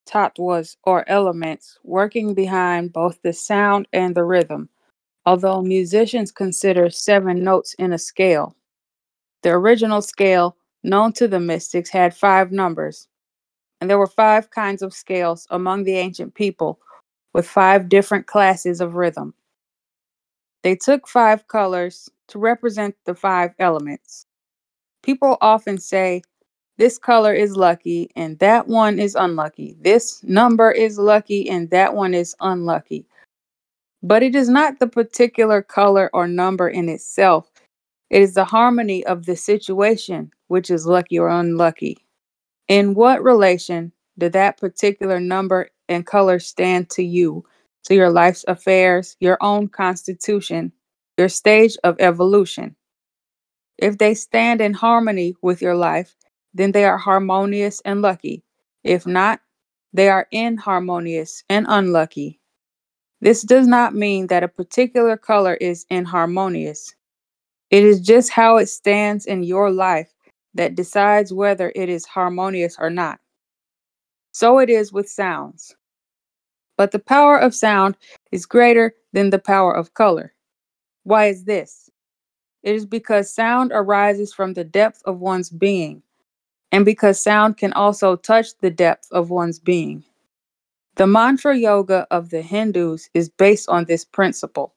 tattvas 0.07 0.77
or 0.83 1.07
elements 1.09 1.77
working 1.83 2.33
behind 2.33 2.93
both 2.93 3.21
the 3.23 3.33
sound 3.33 3.87
and 3.93 4.15
the 4.15 4.23
rhythm, 4.23 4.69
although 5.25 5.61
musicians 5.61 6.31
consider 6.31 6.89
seven 6.89 7.43
notes 7.43 7.75
in 7.75 7.93
a 7.93 7.99
scale. 7.99 8.55
The 9.43 9.51
original 9.51 10.01
scale 10.01 10.57
known 10.83 11.13
to 11.13 11.27
the 11.27 11.39
mystics 11.39 11.89
had 11.91 12.15
five 12.15 12.51
numbers 12.51 13.07
and 13.81 13.89
there 13.89 13.99
were 13.99 14.07
five 14.07 14.51
kinds 14.51 14.81
of 14.81 14.93
scales 14.93 15.47
among 15.49 15.83
the 15.83 15.95
ancient 15.95 16.33
people 16.33 16.79
with 17.33 17.47
five 17.47 17.89
different 17.89 18.27
classes 18.27 18.81
of 18.81 18.95
rhythm. 18.95 19.33
They 20.63 20.75
took 20.75 21.07
five 21.07 21.47
colors 21.47 22.09
to 22.27 22.39
represent 22.39 22.95
the 23.05 23.15
five 23.15 23.53
elements. 23.59 24.25
People 25.03 25.37
often 25.41 25.77
say, 25.77 26.21
this 26.77 26.97
color 26.97 27.33
is 27.33 27.55
lucky 27.57 28.09
and 28.15 28.39
that 28.39 28.67
one 28.67 28.99
is 28.99 29.15
unlucky. 29.15 29.75
This 29.81 30.23
number 30.23 30.71
is 30.71 30.97
lucky 30.97 31.49
and 31.49 31.69
that 31.71 31.93
one 31.93 32.13
is 32.13 32.35
unlucky. 32.39 33.05
But 34.01 34.23
it 34.23 34.33
is 34.33 34.47
not 34.47 34.79
the 34.79 34.87
particular 34.87 35.61
color 35.61 36.09
or 36.13 36.27
number 36.27 36.69
in 36.69 36.87
itself, 36.87 37.51
it 38.09 38.21
is 38.21 38.33
the 38.33 38.45
harmony 38.45 39.05
of 39.05 39.25
the 39.25 39.35
situation 39.35 40.31
which 40.47 40.71
is 40.71 40.87
lucky 40.87 41.19
or 41.19 41.27
unlucky. 41.29 41.97
In 42.69 42.93
what 42.93 43.23
relation 43.23 43.93
did 44.19 44.33
that 44.33 44.59
particular 44.59 45.19
number 45.19 45.71
and 45.89 46.05
color 46.05 46.39
stand 46.39 46.91
to 46.91 47.03
you, 47.03 47.45
to 47.85 47.95
your 47.95 48.11
life's 48.11 48.45
affairs, 48.47 49.17
your 49.19 49.39
own 49.41 49.69
constitution, 49.69 50.73
your 51.17 51.29
stage 51.29 51.77
of 51.83 51.97
evolution? 51.99 52.77
If 53.77 53.97
they 53.97 54.13
stand 54.13 54.61
in 54.61 54.73
harmony 54.73 55.35
with 55.41 55.61
your 55.61 55.75
life, 55.75 56.15
then 56.53 56.71
they 56.73 56.85
are 56.85 56.99
harmonious 56.99 57.81
and 57.85 58.03
lucky. 58.03 58.43
If 58.83 59.07
not, 59.07 59.41
they 59.93 60.09
are 60.09 60.27
inharmonious 60.31 61.43
and 61.49 61.65
unlucky. 61.69 62.39
This 63.21 63.43
does 63.43 63.67
not 63.67 63.95
mean 63.95 64.27
that 64.27 64.43
a 64.43 64.49
particular 64.49 65.17
color 65.17 65.55
is 65.55 65.85
inharmonious. 65.89 66.95
It 67.71 67.83
is 67.83 68.01
just 68.01 68.31
how 68.31 68.57
it 68.57 68.67
stands 68.67 69.25
in 69.25 69.43
your 69.43 69.71
life 69.71 70.13
that 70.53 70.75
decides 70.75 71.33
whether 71.33 71.71
it 71.75 71.89
is 71.89 72.05
harmonious 72.05 72.77
or 72.79 72.89
not. 72.89 73.19
So 74.31 74.59
it 74.59 74.69
is 74.69 74.93
with 74.93 75.09
sounds. 75.09 75.75
But 76.77 76.91
the 76.91 76.99
power 76.99 77.37
of 77.37 77.53
sound 77.53 77.97
is 78.31 78.45
greater 78.45 78.93
than 79.13 79.29
the 79.29 79.39
power 79.39 79.75
of 79.75 79.93
color. 79.93 80.33
Why 81.03 81.25
is 81.25 81.43
this? 81.43 81.89
It 82.63 82.75
is 82.75 82.85
because 82.85 83.33
sound 83.33 83.71
arises 83.73 84.33
from 84.33 84.53
the 84.53 84.63
depth 84.63 85.01
of 85.05 85.19
one's 85.19 85.49
being, 85.49 86.03
and 86.71 86.85
because 86.85 87.21
sound 87.21 87.57
can 87.57 87.73
also 87.73 88.15
touch 88.15 88.57
the 88.59 88.69
depth 88.69 89.07
of 89.11 89.29
one's 89.29 89.59
being. 89.59 90.03
The 90.95 91.07
mantra 91.07 91.57
yoga 91.57 92.05
of 92.11 92.29
the 92.29 92.41
Hindus 92.41 93.09
is 93.13 93.29
based 93.29 93.69
on 93.69 93.85
this 93.85 94.03
principle. 94.03 94.75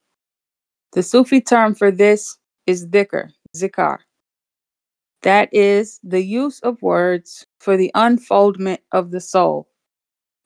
The 0.93 1.03
Sufi 1.03 1.41
term 1.41 1.75
for 1.75 1.91
this 1.91 2.37
is 2.65 2.87
dhikr, 2.87 3.31
zikar. 3.55 3.99
That 5.23 5.49
is 5.53 5.99
the 6.03 6.23
use 6.23 6.59
of 6.61 6.81
words 6.81 7.45
for 7.59 7.77
the 7.77 7.91
unfoldment 7.95 8.81
of 8.91 9.11
the 9.11 9.21
soul. 9.21 9.69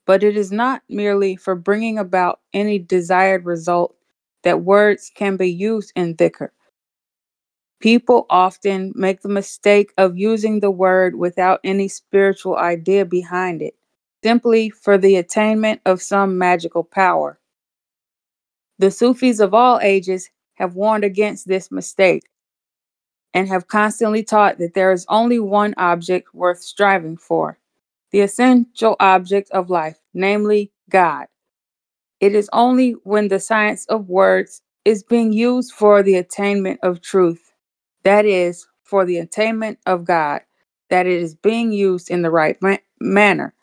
But 0.06 0.24
it 0.24 0.36
is 0.36 0.52
not 0.52 0.82
merely 0.88 1.36
for 1.36 1.54
bringing 1.54 1.98
about 1.98 2.40
any 2.54 2.78
desired 2.78 3.44
result 3.44 3.96
that 4.44 4.62
words 4.62 5.10
can 5.14 5.36
be 5.36 5.50
used 5.50 5.92
in 5.96 6.16
dhikr. 6.16 6.50
People 7.80 8.26
often 8.30 8.92
make 8.96 9.22
the 9.22 9.28
mistake 9.28 9.92
of 9.98 10.16
using 10.18 10.60
the 10.60 10.70
word 10.70 11.16
without 11.16 11.60
any 11.64 11.88
spiritual 11.88 12.56
idea 12.56 13.04
behind 13.04 13.62
it, 13.62 13.74
simply 14.24 14.70
for 14.70 14.98
the 14.98 15.16
attainment 15.16 15.80
of 15.86 16.02
some 16.02 16.38
magical 16.38 16.84
power. 16.84 17.38
The 18.78 18.90
Sufis 18.90 19.40
of 19.40 19.54
all 19.54 19.80
ages 19.82 20.30
have 20.54 20.74
warned 20.74 21.04
against 21.04 21.48
this 21.48 21.70
mistake 21.70 22.24
and 23.34 23.48
have 23.48 23.68
constantly 23.68 24.24
taught 24.24 24.58
that 24.58 24.74
there 24.74 24.92
is 24.92 25.06
only 25.08 25.38
one 25.40 25.74
object 25.78 26.34
worth 26.34 26.62
striving 26.62 27.16
for 27.16 27.58
the 28.12 28.20
essential 28.22 28.96
object 29.00 29.50
of 29.52 29.70
life, 29.70 29.98
namely 30.14 30.72
God. 30.90 31.26
It 32.20 32.34
is 32.34 32.48
only 32.52 32.92
when 33.04 33.28
the 33.28 33.40
science 33.40 33.86
of 33.86 34.08
words 34.08 34.62
is 34.84 35.02
being 35.02 35.32
used 35.32 35.72
for 35.72 36.02
the 36.02 36.16
attainment 36.16 36.80
of 36.82 37.00
truth, 37.02 37.52
that 38.04 38.24
is, 38.24 38.66
for 38.84 39.04
the 39.04 39.18
attainment 39.18 39.78
of 39.86 40.04
God, 40.04 40.42
that 40.90 41.06
it 41.06 41.20
is 41.20 41.34
being 41.34 41.72
used 41.72 42.10
in 42.10 42.22
the 42.22 42.30
right 42.30 42.56
ma- 42.62 42.78
manner. 43.00 43.54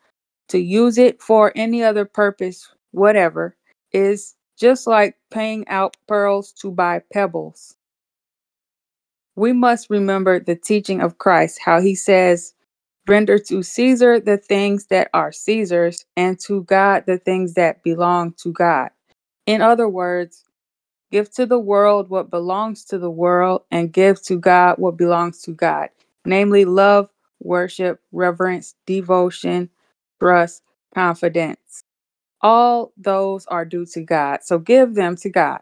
To 0.50 0.60
use 0.60 0.98
it 1.00 1.22
for 1.22 1.54
any 1.56 1.84
other 1.84 2.06
purpose, 2.06 2.70
whatever, 2.92 3.58
is 3.94 4.36
just 4.58 4.88
like 4.88 5.18
paying 5.32 5.68
out 5.70 5.98
pearls 6.08 6.54
to 6.54 6.72
buy 6.72 7.02
pebbles. 7.14 7.75
We 9.36 9.54
must 9.54 9.90
remember 9.90 10.40
the 10.40 10.56
teaching 10.56 11.02
of 11.02 11.18
Christ, 11.18 11.60
how 11.64 11.82
he 11.82 11.96
says, 11.96 12.54
Render 13.08 13.40
to 13.40 13.64
Caesar 13.64 14.20
the 14.20 14.38
things 14.38 14.88
that 14.88 15.10
are 15.14 15.32
Caesar's, 15.32 16.06
and 16.18 16.40
to 16.42 16.64
God 16.64 17.06
the 17.08 17.20
things 17.20 17.56
that 17.56 17.84
belong 17.84 18.34
to 18.44 18.52
God. 18.54 18.90
In 19.46 19.62
other 19.62 19.90
words, 19.90 20.46
give 21.12 21.32
to 21.34 21.46
the 21.46 21.60
world 21.60 22.10
what 22.10 22.32
belongs 22.32 22.86
to 22.86 23.00
the 23.00 23.12
world, 23.12 23.64
and 23.72 23.94
give 23.94 24.22
to 24.24 24.38
God 24.40 24.78
what 24.80 24.98
belongs 24.98 25.42
to 25.44 25.52
God, 25.52 25.90
namely 26.26 26.66
love, 26.66 27.10
worship, 27.42 28.02
reverence, 28.12 28.76
devotion, 28.88 29.70
trust, 30.20 30.64
confidence. 30.96 31.84
All 32.42 32.94
those 32.98 33.46
are 33.48 33.66
due 33.66 33.86
to 33.88 34.02
God, 34.02 34.44
so 34.44 34.60
give 34.60 34.96
them 34.96 35.16
to 35.18 35.30
God. 35.30 35.62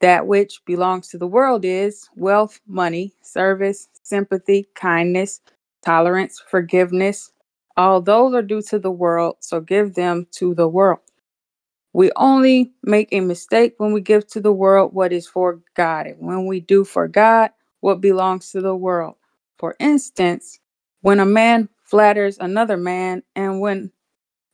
That 0.00 0.26
which 0.26 0.60
belongs 0.66 1.08
to 1.08 1.18
the 1.18 1.26
world 1.26 1.64
is 1.64 2.08
wealth, 2.16 2.60
money, 2.66 3.14
service, 3.22 3.88
sympathy, 4.02 4.66
kindness, 4.74 5.40
tolerance, 5.82 6.42
forgiveness. 6.50 7.32
All 7.76 8.00
those 8.02 8.34
are 8.34 8.42
due 8.42 8.62
to 8.62 8.78
the 8.78 8.90
world, 8.90 9.36
so 9.40 9.60
give 9.60 9.94
them 9.94 10.26
to 10.32 10.54
the 10.54 10.68
world. 10.68 11.00
We 11.92 12.10
only 12.16 12.72
make 12.82 13.08
a 13.12 13.20
mistake 13.20 13.74
when 13.78 13.92
we 13.92 14.02
give 14.02 14.26
to 14.28 14.40
the 14.40 14.52
world 14.52 14.92
what 14.94 15.12
is 15.12 15.26
for 15.26 15.60
God, 15.74 16.06
and 16.06 16.20
when 16.20 16.46
we 16.46 16.60
do 16.60 16.84
for 16.84 17.08
God 17.08 17.50
what 17.80 18.00
belongs 18.02 18.52
to 18.52 18.60
the 18.60 18.76
world. 18.76 19.14
For 19.58 19.76
instance, 19.80 20.60
when 21.00 21.20
a 21.20 21.26
man 21.26 21.68
flatters 21.84 22.38
another 22.38 22.76
man, 22.76 23.22
and 23.34 23.60
when 23.60 23.92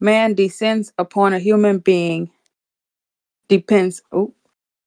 man 0.00 0.34
descends 0.34 0.92
upon 0.98 1.32
a 1.34 1.40
human 1.40 1.78
being, 1.78 2.30
depends. 3.48 4.02
Oh, 4.12 4.34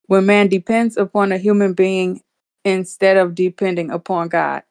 when 0.07 0.25
man 0.25 0.47
depends 0.47 0.97
upon 0.97 1.31
a 1.31 1.37
human 1.37 1.73
being 1.73 2.21
instead 2.63 3.17
of 3.17 3.35
depending 3.35 3.91
upon 3.91 4.29
God. 4.29 4.63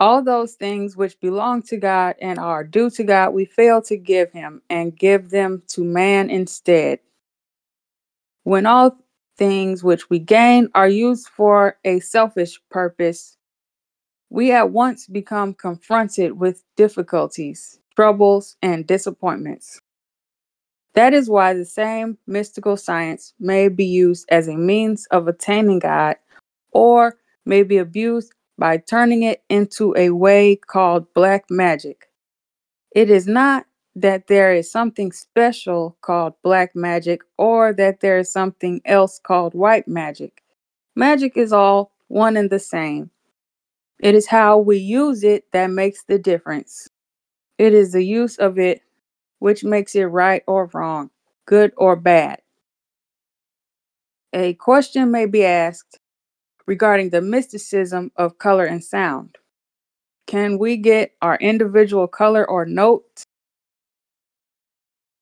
All 0.00 0.22
those 0.22 0.54
things 0.54 0.96
which 0.96 1.20
belong 1.20 1.62
to 1.62 1.76
God 1.76 2.16
and 2.20 2.38
are 2.38 2.64
due 2.64 2.90
to 2.90 3.04
God, 3.04 3.30
we 3.30 3.44
fail 3.44 3.80
to 3.82 3.96
give 3.96 4.32
him 4.32 4.60
and 4.68 4.96
give 4.96 5.30
them 5.30 5.62
to 5.68 5.84
man 5.84 6.30
instead. 6.30 6.98
When 8.42 8.66
all 8.66 8.98
things 9.38 9.82
which 9.82 10.10
we 10.10 10.18
gain 10.18 10.68
are 10.74 10.88
used 10.88 11.28
for 11.28 11.78
a 11.84 12.00
selfish 12.00 12.60
purpose, 12.70 13.36
we 14.30 14.52
at 14.52 14.70
once 14.70 15.06
become 15.06 15.54
confronted 15.54 16.32
with 16.38 16.64
difficulties, 16.76 17.78
troubles, 17.94 18.56
and 18.62 18.86
disappointments. 18.86 19.80
That 20.94 21.14
is 21.14 21.28
why 21.30 21.54
the 21.54 21.64
same 21.64 22.18
mystical 22.26 22.76
science 22.76 23.34
may 23.40 23.68
be 23.68 23.84
used 23.84 24.26
as 24.30 24.48
a 24.48 24.56
means 24.56 25.06
of 25.10 25.28
attaining 25.28 25.80
God 25.80 26.16
or 26.72 27.16
may 27.46 27.62
be 27.62 27.78
abused 27.78 28.32
by 28.58 28.78
turning 28.78 29.22
it 29.22 29.42
into 29.48 29.94
a 29.96 30.10
way 30.10 30.56
called 30.56 31.12
black 31.14 31.46
magic. 31.50 32.10
It 32.94 33.10
is 33.10 33.26
not 33.26 33.66
that 33.96 34.28
there 34.28 34.54
is 34.54 34.70
something 34.70 35.12
special 35.12 35.96
called 36.00 36.34
black 36.42 36.76
magic 36.76 37.22
or 37.38 37.72
that 37.74 38.00
there 38.00 38.18
is 38.18 38.32
something 38.32 38.80
else 38.84 39.20
called 39.20 39.54
white 39.54 39.88
magic. 39.88 40.42
Magic 40.96 41.36
is 41.36 41.52
all 41.52 41.92
one 42.08 42.36
and 42.36 42.50
the 42.50 42.58
same. 42.60 43.10
It 44.00 44.14
is 44.14 44.28
how 44.28 44.58
we 44.58 44.78
use 44.78 45.24
it 45.24 45.44
that 45.52 45.68
makes 45.68 46.04
the 46.04 46.18
difference. 46.18 46.88
It 47.58 47.74
is 47.74 47.92
the 47.92 48.04
use 48.04 48.36
of 48.38 48.58
it 48.58 48.82
which 49.44 49.62
makes 49.62 49.94
it 49.94 50.04
right 50.04 50.42
or 50.46 50.70
wrong, 50.72 51.10
good 51.44 51.70
or 51.76 51.96
bad. 51.96 52.40
A 54.32 54.54
question 54.54 55.10
may 55.10 55.26
be 55.26 55.44
asked 55.44 56.00
regarding 56.66 57.10
the 57.10 57.20
mysticism 57.20 58.10
of 58.16 58.38
color 58.38 58.64
and 58.64 58.82
sound. 58.82 59.36
Can 60.26 60.56
we 60.58 60.78
get 60.78 61.12
our 61.20 61.36
individual 61.36 62.08
color 62.08 62.48
or 62.48 62.64
note? 62.64 63.04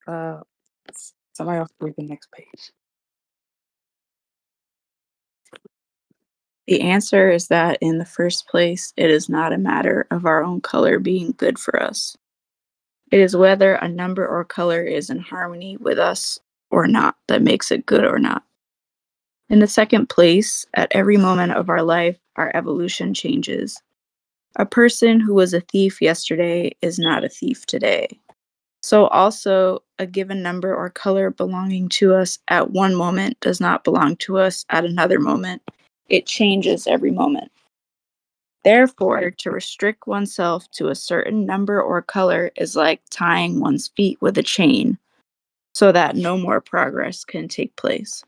Uh, 0.07 0.43
somebody 1.33 1.59
else 1.59 1.71
read 1.81 1.95
the 1.99 2.05
next 2.05 2.31
page. 2.31 2.71
The 6.69 6.81
answer 6.83 7.29
is 7.29 7.49
that 7.49 7.77
in 7.81 7.99
the 7.99 8.05
first 8.07 8.47
place, 8.47 8.93
it 8.97 9.11
is 9.11 9.29
not 9.29 9.53
a 9.53 9.59
matter 9.59 10.07
of 10.13 10.27
our 10.27 10.45
own 10.45 10.61
color 10.61 11.01
being 11.01 11.35
good 11.37 11.59
for 11.59 11.83
us. 11.83 12.17
It 13.13 13.21
is 13.21 13.37
whether 13.37 13.75
a 13.75 13.89
number 13.89 14.27
or 14.27 14.43
color 14.43 14.83
is 14.83 15.11
in 15.11 15.19
harmony 15.19 15.77
with 15.77 15.99
us 15.99 16.39
or 16.71 16.89
not 16.89 17.15
that 17.29 17.43
makes 17.43 17.71
it 17.71 17.85
good 17.85 18.05
or 18.05 18.19
not. 18.19 18.43
In 19.51 19.59
the 19.59 19.67
second 19.67 20.09
place, 20.09 20.65
at 20.73 20.89
every 20.93 21.19
moment 21.19 21.53
of 21.53 21.69
our 21.69 21.83
life, 21.83 22.17
our 22.37 22.51
evolution 22.55 23.13
changes. 23.13 23.83
A 24.57 24.65
person 24.65 25.21
who 25.21 25.35
was 25.35 25.53
a 25.53 25.61
thief 25.61 26.01
yesterday 26.01 26.75
is 26.81 26.99
not 26.99 27.23
a 27.23 27.29
thief 27.29 27.67
today. 27.67 28.09
So, 28.83 29.09
also, 29.09 29.83
a 29.99 30.07
given 30.07 30.43
number 30.43 30.75
or 30.75 30.89
color 30.89 31.31
belonging 31.31 31.91
to 31.91 32.15
us 32.15 32.39
at 32.49 32.71
one 32.71 32.95
moment 32.95 33.39
does 33.41 33.61
not 33.61 33.85
belong 33.85 34.17
to 34.17 34.39
us 34.39 34.65
at 34.71 34.87
another 34.87 35.21
moment. 35.21 35.63
It 36.09 36.27
changes 36.27 36.87
every 36.87 37.11
moment. 37.11 37.53
Therefore, 38.65 39.31
to 39.39 39.51
restrict 39.51 40.07
oneself 40.07 40.71
to 40.73 40.89
a 40.89 40.95
certain 40.95 41.45
number 41.45 41.83
or 41.83 42.01
color 42.01 42.53
is 42.57 42.77
like 42.77 43.01
tying 43.11 43.61
one's 43.61 43.89
feet 43.97 44.19
with 44.21 44.39
a 44.39 44.43
chain 44.43 44.99
so 45.75 45.91
that 45.91 46.17
no 46.17 46.37
more 46.37 46.61
progress 46.61 47.25
can 47.25 47.49
take 47.49 47.75
place. 47.77 48.23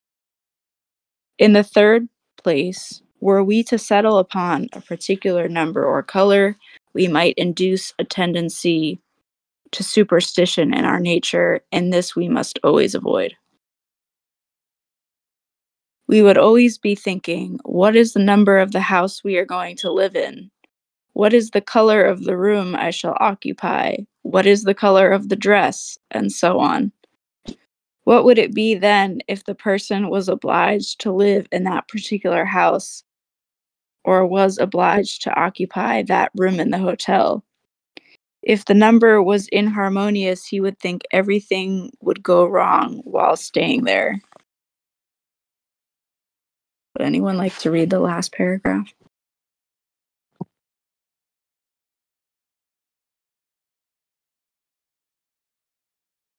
In 1.39 1.53
the 1.53 1.63
third 1.63 2.09
place, 2.43 3.03
were 3.21 3.45
we 3.45 3.63
to 3.65 3.79
settle 3.79 4.19
upon 4.19 4.69
a 4.73 4.81
particular 4.81 5.49
number 5.49 5.85
or 5.85 6.03
color, 6.03 6.57
we 6.95 7.09
might 7.09 7.35
induce 7.37 7.93
a 7.99 8.05
tendency 8.05 9.01
to 9.73 9.83
superstition 9.83 10.73
in 10.75 10.85
our 10.85 11.01
nature, 11.01 11.61
and 11.73 11.93
this 11.93 12.15
we 12.15 12.29
must 12.29 12.59
always 12.63 12.95
avoid. 12.95 13.35
We 16.07 16.23
would 16.23 16.37
always 16.37 16.77
be 16.77 16.95
thinking, 16.95 17.59
what 17.65 17.97
is 17.97 18.13
the 18.13 18.23
number 18.23 18.59
of 18.59 18.73
the 18.73 18.81
house 18.81 19.25
we 19.25 19.39
are 19.39 19.47
going 19.47 19.77
to 19.77 19.91
live 19.91 20.15
in? 20.15 20.51
What 21.15 21.33
is 21.33 21.51
the 21.51 21.61
color 21.61 22.05
of 22.05 22.25
the 22.25 22.37
room 22.37 22.75
I 22.75 22.91
shall 22.91 23.17
occupy? 23.21 23.97
What 24.23 24.47
is 24.47 24.65
the 24.65 24.75
color 24.75 25.11
of 25.11 25.29
the 25.29 25.37
dress? 25.37 25.97
And 26.11 26.31
so 26.31 26.59
on. 26.59 26.93
What 28.05 28.25
would 28.25 28.39
it 28.39 28.55
be 28.55 28.75
then 28.75 29.21
if 29.29 29.45
the 29.45 29.55
person 29.55 30.11
was 30.11 30.29
obliged 30.29 31.01
to 31.01 31.13
live 31.13 31.47
in 31.51 31.65
that 31.65 31.89
particular 31.89 32.45
house 32.45 33.03
or 34.05 34.27
was 34.27 34.59
obliged 34.59 35.23
to 35.23 35.41
occupy 35.41 36.03
that 36.03 36.33
room 36.37 36.61
in 36.61 36.71
the 36.71 36.79
hotel? 36.79 37.43
If 38.43 38.67
the 38.67 38.75
number 38.75 39.23
was 39.23 39.49
inharmonious, 39.49 40.45
he 40.45 40.61
would 40.61 40.79
think 40.79 41.03
everything 41.13 41.93
would 42.03 42.23
go 42.23 42.45
wrong 42.45 43.01
while 43.05 43.37
staying 43.37 43.85
there. 43.85 44.21
Would 46.97 47.07
anyone 47.07 47.37
like 47.39 47.57
to 47.59 47.71
read 47.71 47.91
the 47.91 48.01
last 48.01 48.33
paragraph? 48.33 48.93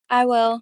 I 0.09 0.25
will. 0.25 0.61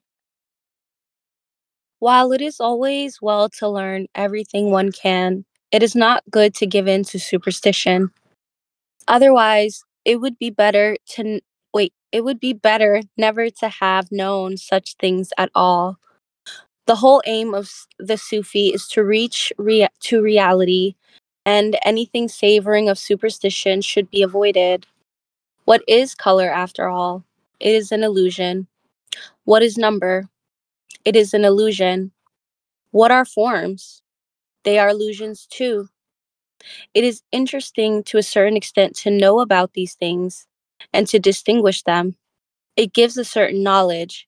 While 1.99 2.31
it 2.33 2.41
is 2.41 2.59
always 2.59 3.21
well 3.21 3.49
to 3.59 3.69
learn 3.69 4.07
everything 4.15 4.71
one 4.71 4.91
can, 4.91 5.45
it 5.71 5.81
is 5.83 5.95
not 5.95 6.23
good 6.29 6.53
to 6.55 6.67
give 6.67 6.87
in 6.87 7.03
to 7.05 7.19
superstition. 7.19 8.11
Otherwise, 9.07 9.83
it 10.05 10.17
would 10.21 10.39
be 10.39 10.49
better 10.49 10.97
to 11.11 11.41
wait, 11.73 11.93
it 12.11 12.23
would 12.23 12.39
be 12.39 12.53
better 12.53 13.01
never 13.17 13.49
to 13.49 13.69
have 13.69 14.11
known 14.11 14.57
such 14.57 14.95
things 14.99 15.31
at 15.37 15.49
all. 15.55 15.97
The 16.85 16.95
whole 16.97 17.21
aim 17.25 17.53
of 17.53 17.71
the 17.99 18.17
Sufi 18.17 18.69
is 18.69 18.87
to 18.89 19.03
reach 19.03 19.53
rea- 19.57 19.89
to 20.01 20.21
reality, 20.21 20.95
and 21.45 21.77
anything 21.85 22.27
savoring 22.27 22.89
of 22.89 22.99
superstition 22.99 23.81
should 23.81 24.09
be 24.09 24.21
avoided. 24.21 24.85
What 25.65 25.83
is 25.87 26.15
color 26.15 26.51
after 26.51 26.89
all? 26.89 27.23
It 27.59 27.73
is 27.73 27.91
an 27.91 28.03
illusion. 28.03 28.67
What 29.45 29.63
is 29.63 29.77
number? 29.77 30.29
It 31.05 31.15
is 31.15 31.33
an 31.33 31.45
illusion. 31.45 32.11
What 32.91 33.11
are 33.11 33.25
forms? 33.25 34.01
They 34.63 34.79
are 34.79 34.89
illusions 34.89 35.47
too. 35.47 35.89
It 36.93 37.03
is 37.03 37.23
interesting 37.31 38.03
to 38.05 38.17
a 38.17 38.23
certain 38.23 38.57
extent 38.57 38.95
to 38.97 39.11
know 39.11 39.39
about 39.39 39.73
these 39.73 39.95
things 39.95 40.47
and 40.93 41.07
to 41.07 41.19
distinguish 41.19 41.83
them. 41.83 42.17
It 42.75 42.93
gives 42.93 43.17
a 43.17 43.25
certain 43.25 43.63
knowledge. 43.63 44.27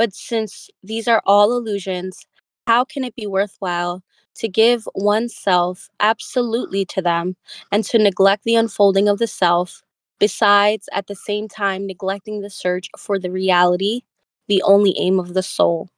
But 0.00 0.14
since 0.14 0.70
these 0.82 1.06
are 1.08 1.20
all 1.26 1.52
illusions, 1.52 2.24
how 2.66 2.86
can 2.86 3.04
it 3.04 3.14
be 3.14 3.26
worthwhile 3.26 4.02
to 4.36 4.48
give 4.48 4.88
oneself 4.94 5.90
absolutely 6.00 6.86
to 6.86 7.02
them 7.02 7.36
and 7.70 7.84
to 7.84 7.98
neglect 7.98 8.44
the 8.44 8.54
unfolding 8.54 9.08
of 9.10 9.18
the 9.18 9.26
self, 9.26 9.82
besides 10.18 10.88
at 10.94 11.06
the 11.06 11.14
same 11.14 11.48
time 11.48 11.86
neglecting 11.86 12.40
the 12.40 12.48
search 12.48 12.88
for 12.96 13.18
the 13.18 13.30
reality, 13.30 14.00
the 14.48 14.62
only 14.62 14.94
aim 14.96 15.20
of 15.20 15.34
the 15.34 15.42
soul? 15.42 15.90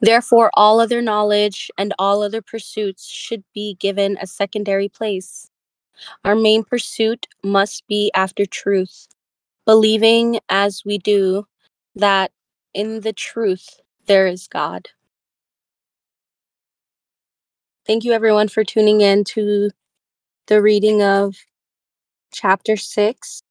Therefore, 0.00 0.50
all 0.54 0.80
other 0.80 1.02
knowledge 1.02 1.70
and 1.76 1.92
all 1.98 2.22
other 2.22 2.40
pursuits 2.40 3.06
should 3.06 3.44
be 3.52 3.76
given 3.78 4.16
a 4.22 4.26
secondary 4.26 4.88
place. 4.88 5.50
Our 6.24 6.34
main 6.34 6.64
pursuit 6.64 7.26
must 7.44 7.86
be 7.88 8.10
after 8.14 8.46
truth, 8.46 9.06
believing 9.66 10.40
as 10.48 10.82
we 10.82 10.96
do 10.96 11.46
that 11.96 12.32
in 12.74 13.02
the 13.02 13.14
truth 13.14 13.80
there 14.06 14.28
is 14.28 14.48
God. 14.48 14.90
Thank 17.86 18.04
you, 18.04 18.12
everyone, 18.12 18.48
for 18.48 18.64
tuning 18.64 19.00
in 19.02 19.24
to 19.24 19.70
the 20.48 20.62
reading 20.62 21.02
of 21.02 21.36
chapter 22.32 22.76
six. 22.76 23.42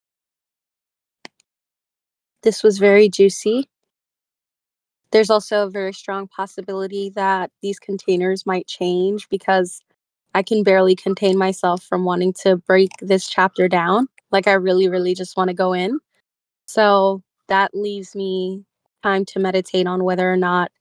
This 2.43 2.63
was 2.63 2.79
very 2.79 3.09
juicy. 3.09 3.69
There's 5.11 5.29
also 5.29 5.63
a 5.67 5.69
very 5.69 5.93
strong 5.93 6.27
possibility 6.27 7.11
that 7.15 7.51
these 7.61 7.79
containers 7.79 8.45
might 8.45 8.67
change 8.67 9.29
because 9.29 9.81
I 10.35 10.43
can 10.43 10.63
barely 10.63 10.95
contain 10.95 11.37
myself 11.37 11.83
from 11.83 12.05
wanting 12.05 12.33
to 12.43 12.57
break 12.57 12.91
this 13.01 13.27
chapter 13.29 13.67
down. 13.69 14.07
Like, 14.31 14.47
I 14.47 14.53
really, 14.53 14.89
really 14.89 15.15
just 15.15 15.37
want 15.37 15.49
to 15.49 15.55
go 15.55 15.73
in. 15.73 15.99
So 16.67 17.23
that 17.47 17.71
leaves 17.73 18.15
me 18.15 18.63
time 19.03 19.25
to 19.25 19.39
meditate 19.39 19.87
on 19.87 20.03
whether 20.03 20.31
or 20.31 20.37
not 20.37 20.71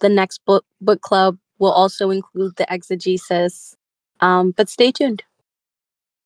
the 0.00 0.08
next 0.08 0.44
book 0.44 0.64
book 0.80 1.00
club 1.00 1.38
will 1.58 1.72
also 1.72 2.10
include 2.10 2.56
the 2.56 2.66
exegesis. 2.72 3.76
Um, 4.20 4.52
but 4.52 4.68
stay 4.68 4.92
tuned. 4.92 5.22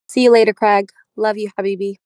See 0.08 0.24
you 0.24 0.30
later, 0.32 0.52
Craig. 0.52 0.90
Love 1.16 1.38
you, 1.38 1.50
Habibi. 1.58 1.96